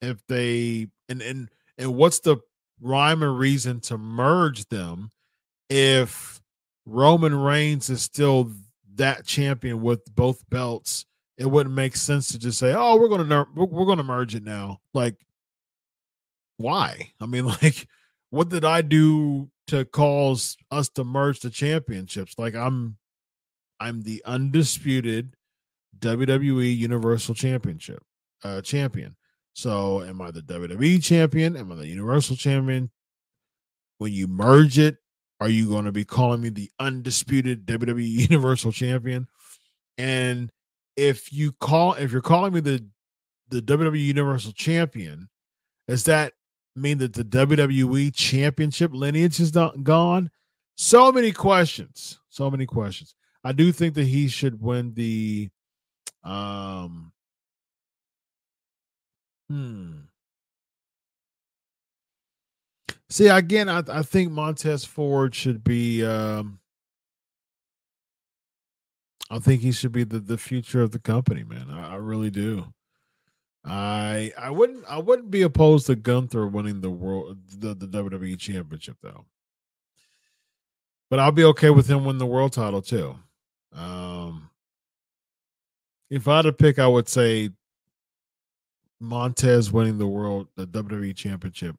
[0.01, 2.37] if they, and and and what's the
[2.79, 5.09] rhyme and reason to merge them
[5.69, 6.40] if
[6.91, 8.51] Roman Reigns is still
[8.95, 11.05] that champion with both belts,
[11.37, 14.35] it wouldn't make sense to just say, "Oh, we're going to we're going to merge
[14.35, 15.15] it now." Like,
[16.57, 17.13] why?
[17.19, 17.87] I mean, like,
[18.29, 22.35] what did I do to cause us to merge the championships?
[22.37, 22.97] Like, I'm
[23.79, 25.35] I'm the undisputed
[25.97, 28.03] WWE Universal Championship
[28.43, 29.15] uh, champion.
[29.53, 31.55] So, am I the WWE champion?
[31.55, 32.91] Am I the Universal champion?
[33.97, 34.97] When you merge it,
[35.41, 39.27] are you going to be calling me the undisputed WWE Universal Champion?
[39.97, 40.51] And
[40.95, 42.85] if you call if you're calling me the
[43.49, 45.27] the WWE Universal Champion,
[45.87, 46.33] does that
[46.75, 50.29] mean that the WWE Championship lineage is not gone?
[50.75, 52.19] So many questions.
[52.29, 53.15] So many questions.
[53.43, 55.49] I do think that he should win the
[56.23, 57.11] um
[59.49, 60.01] hmm
[63.11, 66.01] See, again, I, I think Montez Ford should be.
[66.01, 66.59] Um,
[69.29, 71.67] I think he should be the, the future of the company, man.
[71.69, 72.73] I, I really do.
[73.65, 78.39] I I wouldn't I wouldn't be opposed to Gunther winning the world the, the WWE
[78.39, 79.25] championship though.
[81.09, 83.17] But I'll be okay with him winning the world title too.
[83.75, 84.49] Um
[86.09, 87.51] if I had to pick, I would say
[89.01, 91.75] Montez winning the world the WWE championship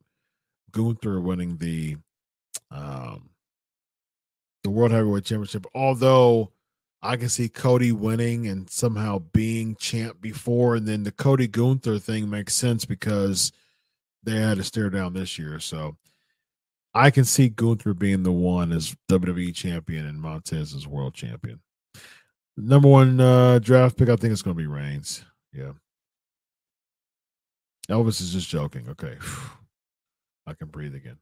[0.73, 1.97] Gunther winning the
[2.71, 3.31] um
[4.65, 5.67] the World Heavyweight Championship.
[5.75, 6.53] Although
[7.03, 11.99] I can see Cody winning and somehow being champ before, and then the Cody Gunther
[11.99, 13.53] thing makes sense because
[14.23, 15.59] they had to stare down this year.
[15.59, 15.97] So
[16.95, 21.61] I can see Gunther being the one as WWE champion and Montez as world champion.
[22.57, 25.25] Number one uh, draft pick, I think it's going to be Reigns.
[25.53, 25.73] Yeah.
[27.89, 28.89] Elvis is just joking.
[28.91, 29.17] Okay.
[30.47, 31.19] I can breathe again.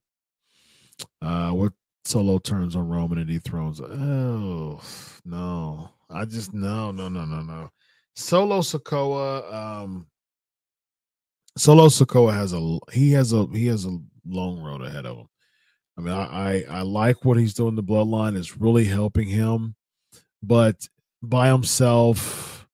[1.22, 1.72] Uh, what
[2.04, 3.80] solo turns on Roman and dethrones?
[3.80, 4.80] Oh
[5.24, 7.70] no, I just no, no, no, no, no.
[8.14, 10.06] Solo Sikoa, um,
[11.56, 15.26] Solo Sikoa has a he has a he has a long road ahead of him.
[15.98, 17.76] I mean, I I, I like what he's doing.
[17.76, 19.74] The bloodline is really helping him,
[20.42, 20.88] but
[21.22, 22.66] by himself.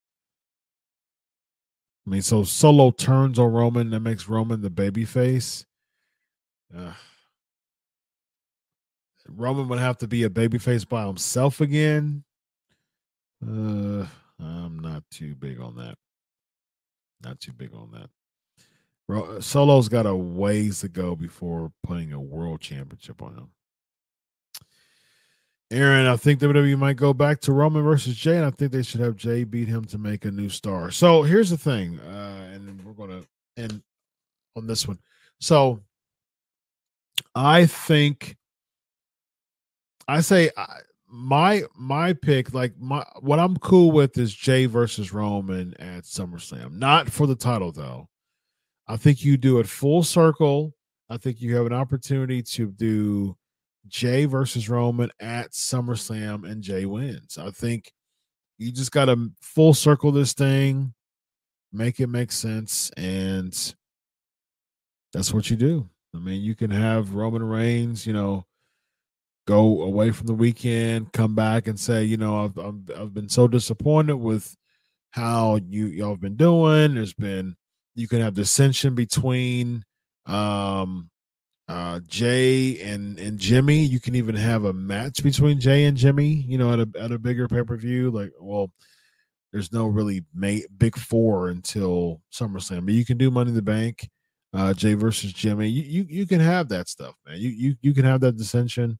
[2.05, 5.65] I mean, so Solo turns on Roman that makes Roman the baby face.
[6.75, 6.93] Uh,
[9.29, 12.23] Roman would have to be a babyface by himself again.
[13.45, 14.05] Uh,
[14.39, 15.95] I'm not too big on that.
[17.23, 18.09] Not too big on that.
[19.41, 23.49] Solo's got a ways to go before putting a world championship on him.
[25.69, 28.83] Aaron, I think WWE might go back to Roman versus Jey, and I think they
[28.83, 30.91] should have Jey beat him to make a new star.
[30.91, 33.81] So here's the thing, uh, and we're to end
[34.55, 34.99] on this one.
[35.39, 35.81] So
[37.35, 38.35] I think
[40.07, 40.65] I say uh,
[41.09, 46.73] my my pick, like my what I'm cool with is Jey versus Roman at SummerSlam.
[46.73, 48.09] Not for the title though.
[48.87, 50.73] I think you do it full circle.
[51.09, 53.37] I think you have an opportunity to do
[53.87, 57.37] Jey versus Roman at SummerSlam and Jey wins.
[57.37, 57.91] I think
[58.57, 60.93] you just got to full circle this thing,
[61.71, 63.75] make it make sense, and
[65.13, 65.89] that's what you do.
[66.15, 68.45] I mean, you can have Roman Reigns, you know,
[69.47, 73.29] go away from the weekend, come back and say, you know, I've I've, I've been
[73.29, 74.55] so disappointed with
[75.11, 76.95] how you y'all have been doing.
[76.95, 77.55] There's been
[77.95, 79.83] you can have dissension between
[80.25, 81.09] um
[81.69, 83.79] uh Jey and and Jimmy.
[83.79, 87.11] You can even have a match between Jey and Jimmy, you know, at a at
[87.11, 88.11] a bigger pay-per-view.
[88.11, 88.71] Like, well,
[89.51, 90.23] there's no really
[90.77, 92.85] big four until SummerSlam.
[92.85, 94.09] But you can do Money in the Bank,
[94.53, 95.67] uh Jey versus Jimmy.
[95.67, 97.37] You you, you can have that stuff, man.
[97.37, 98.97] You you you can have that dissension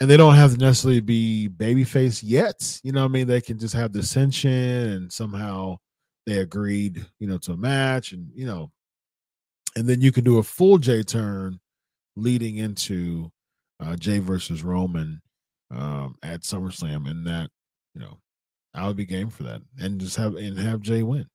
[0.00, 2.80] and they don't have to necessarily be babyface yet.
[2.82, 5.78] You know, I mean, they can just have dissension, and somehow
[6.26, 8.70] they agreed, you know, to a match, and you know,
[9.76, 11.58] and then you can do a full J turn
[12.16, 13.30] leading into
[13.80, 15.20] uh, Jey versus Roman
[15.70, 17.50] um, at SummerSlam, and that,
[17.94, 18.18] you know,
[18.74, 21.26] I would be game for that, and just have and have Jey win.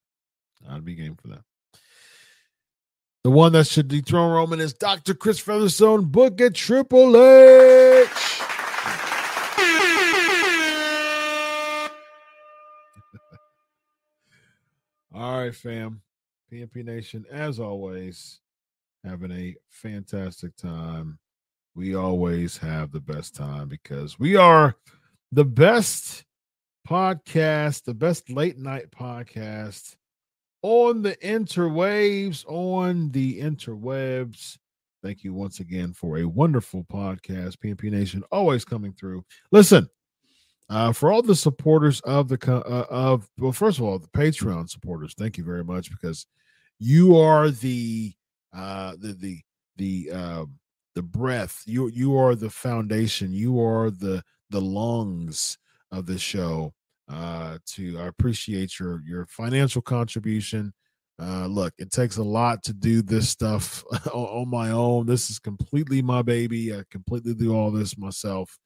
[0.69, 1.41] I'd be game for that.
[3.23, 5.13] The one that should dethrone Roman is Dr.
[5.13, 6.03] Chris Featherstone.
[6.03, 8.09] Book it, Triple H.
[15.15, 16.01] All right, fam.
[16.51, 18.41] PNP Nation, as always,
[19.05, 21.17] having a fantastic time.
[21.75, 24.75] We always have the best time because we are
[25.31, 26.25] the best
[26.85, 29.95] podcast, the best late night podcast
[30.63, 34.57] on the interwaves, on the interwebs.
[35.03, 37.57] Thank you once again for a wonderful podcast.
[37.57, 39.25] PNP Nation always coming through.
[39.51, 39.87] Listen,
[40.69, 44.69] uh, for all the supporters of the uh, of well, first of all, the Patreon
[44.69, 46.25] supporters, thank you very much because
[46.79, 48.13] you are the
[48.55, 49.41] uh, the the
[49.75, 50.45] the uh,
[50.95, 51.61] the breath.
[51.65, 53.33] You you are the foundation.
[53.33, 55.57] You are the the lungs
[55.91, 56.73] of the show.
[57.09, 60.73] Uh, to I appreciate your your financial contribution.
[61.21, 63.83] Uh, look, it takes a lot to do this stuff
[64.13, 65.05] on, on my own.
[65.05, 66.73] This is completely my baby.
[66.73, 68.57] I completely do all this myself.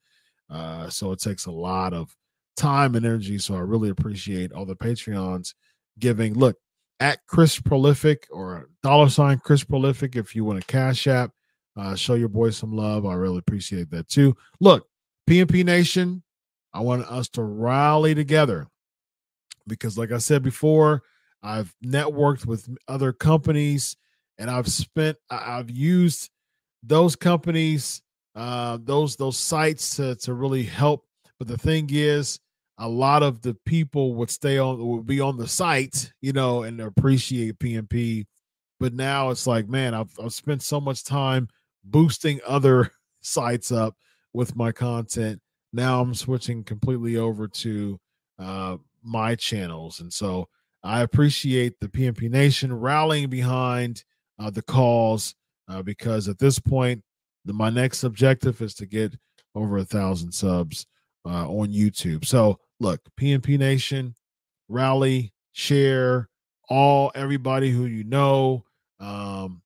[0.48, 2.14] Uh, so it takes a lot of
[2.56, 3.38] time and energy.
[3.38, 5.54] So I really appreciate all the Patreons
[5.98, 6.34] giving.
[6.34, 6.56] Look,
[7.00, 11.30] at Chris Prolific or dollar sign Chris Prolific, if you want a cash app,
[11.76, 13.06] uh, show your boy some love.
[13.06, 14.36] I really appreciate that too.
[14.60, 14.86] Look,
[15.28, 16.22] PNP Nation,
[16.72, 18.68] I want us to rally together
[19.66, 21.02] because, like I said before,
[21.42, 23.96] I've networked with other companies
[24.38, 26.30] and I've spent, I've used
[26.82, 28.02] those companies
[28.38, 31.04] uh, those those sites to to really help.
[31.38, 32.38] But the thing is,
[32.78, 36.62] a lot of the people would stay on would be on the site, you know,
[36.62, 38.26] and appreciate PNP.
[38.78, 41.48] But now it's like, man, I've I've spent so much time
[41.82, 42.92] boosting other
[43.22, 43.96] sites up
[44.32, 45.40] with my content.
[45.72, 48.00] Now I'm switching completely over to
[48.38, 50.48] uh, my channels, and so
[50.82, 54.04] I appreciate the PNP Nation rallying behind
[54.38, 55.34] uh, the cause
[55.68, 57.02] uh, because at this point
[57.44, 59.16] the, my next objective is to get
[59.54, 60.86] over a thousand subs
[61.26, 62.24] uh, on YouTube.
[62.24, 64.14] So look, PNP Nation,
[64.68, 66.28] rally, share,
[66.68, 68.64] all everybody who you know.
[69.00, 69.62] Um,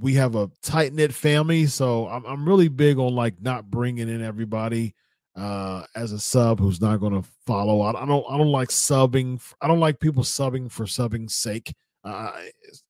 [0.00, 4.08] we have a tight knit family, so I'm I'm really big on like not bringing
[4.08, 4.94] in everybody
[5.38, 7.80] uh as a sub who's not going to follow.
[7.80, 9.40] I, I don't I don't like subbing.
[9.60, 11.74] I don't like people subbing for subbing's sake.
[12.04, 12.32] Uh,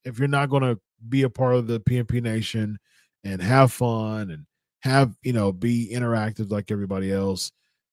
[0.05, 0.79] if you're not going to
[1.09, 2.79] be a part of the PNP Nation,
[3.25, 4.47] and have fun and
[4.81, 7.51] have you know be interactive like everybody else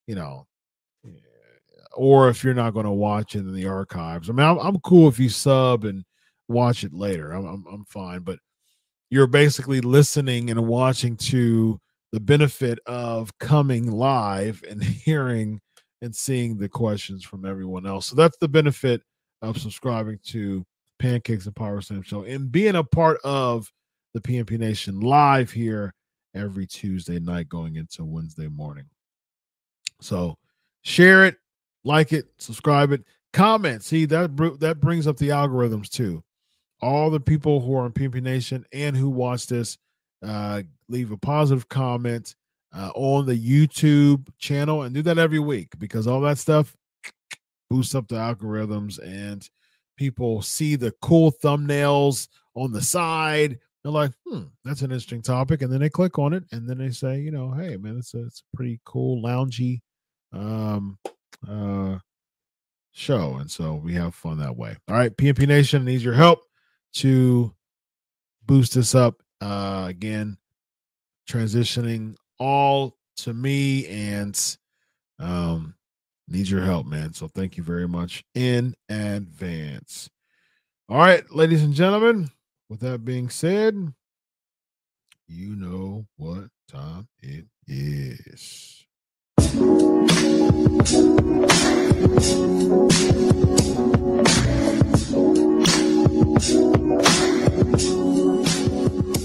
[0.07, 0.45] you know
[1.95, 4.79] or if you're not going to watch it in the archives i mean I'm, I'm,
[4.81, 6.03] cool if you sub and
[6.47, 8.39] watch it later I'm, I'm, I'm fine but
[9.09, 11.79] you're basically listening and watching to
[12.11, 15.59] the benefit of coming live and hearing
[16.01, 19.01] and seeing the questions from everyone else so that's the benefit
[19.41, 20.65] of subscribing to
[20.99, 23.71] pancakes and power slam show and being a part of
[24.15, 25.93] the PNP Nation live here
[26.33, 28.85] every Tuesday night going into Wednesday morning.
[29.99, 30.37] So
[30.83, 31.35] share it,
[31.83, 33.03] like it, subscribe it,
[33.33, 33.83] comment.
[33.83, 36.23] See that that brings up the algorithms too.
[36.81, 39.77] All the people who are on PNP Nation and who watch this,
[40.23, 42.35] uh, leave a positive comment
[42.75, 46.75] uh, on the YouTube channel and do that every week because all that stuff
[47.69, 49.49] boosts up the algorithms and
[49.97, 55.61] people see the cool thumbnails on the side they're like, hmm, that's an interesting topic.
[55.61, 58.15] And then they click on it and then they say, you know, hey, man, it's
[58.15, 59.81] a, it's a pretty cool, loungy
[60.33, 60.97] um,
[61.47, 61.99] uh,
[62.93, 63.35] show.
[63.35, 64.75] And so we have fun that way.
[64.87, 66.39] All right, PNP Nation needs your help
[66.93, 67.53] to
[68.47, 69.21] boost this up.
[69.41, 70.37] Uh, again,
[71.29, 74.57] transitioning all to me and
[75.19, 75.75] um,
[76.27, 77.13] needs your help, man.
[77.13, 80.09] So thank you very much in advance.
[80.89, 82.29] All right, ladies and gentlemen,
[82.69, 83.93] with that being said,
[85.27, 88.85] you know what time it is.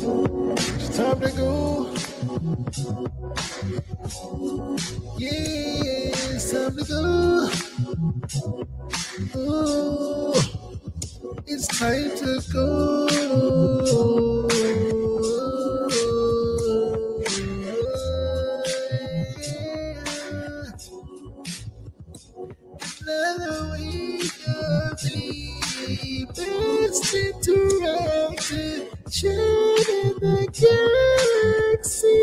[0.02, 1.92] It's time to go.
[5.18, 5.30] Yeah,
[6.32, 7.50] it's time to go.
[9.34, 10.34] Oh,
[11.46, 13.08] it's time to go.
[23.02, 25.00] Another week of
[26.98, 30.48] interactive chat in the
[31.78, 32.18] galaxy.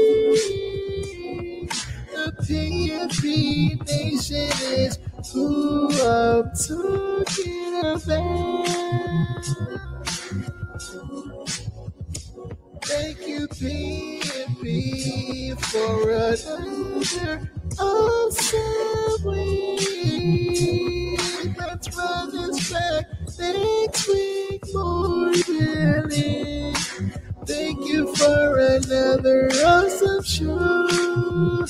[2.12, 3.24] The PNP
[3.88, 5.00] Nation is
[5.32, 9.46] who I'm talking about.
[12.84, 17.50] Thank you, PNP, for another
[17.80, 21.20] awesome week.
[21.58, 23.06] Let's run this back
[23.40, 25.34] next week more
[27.46, 31.66] Thank you for another awesome show.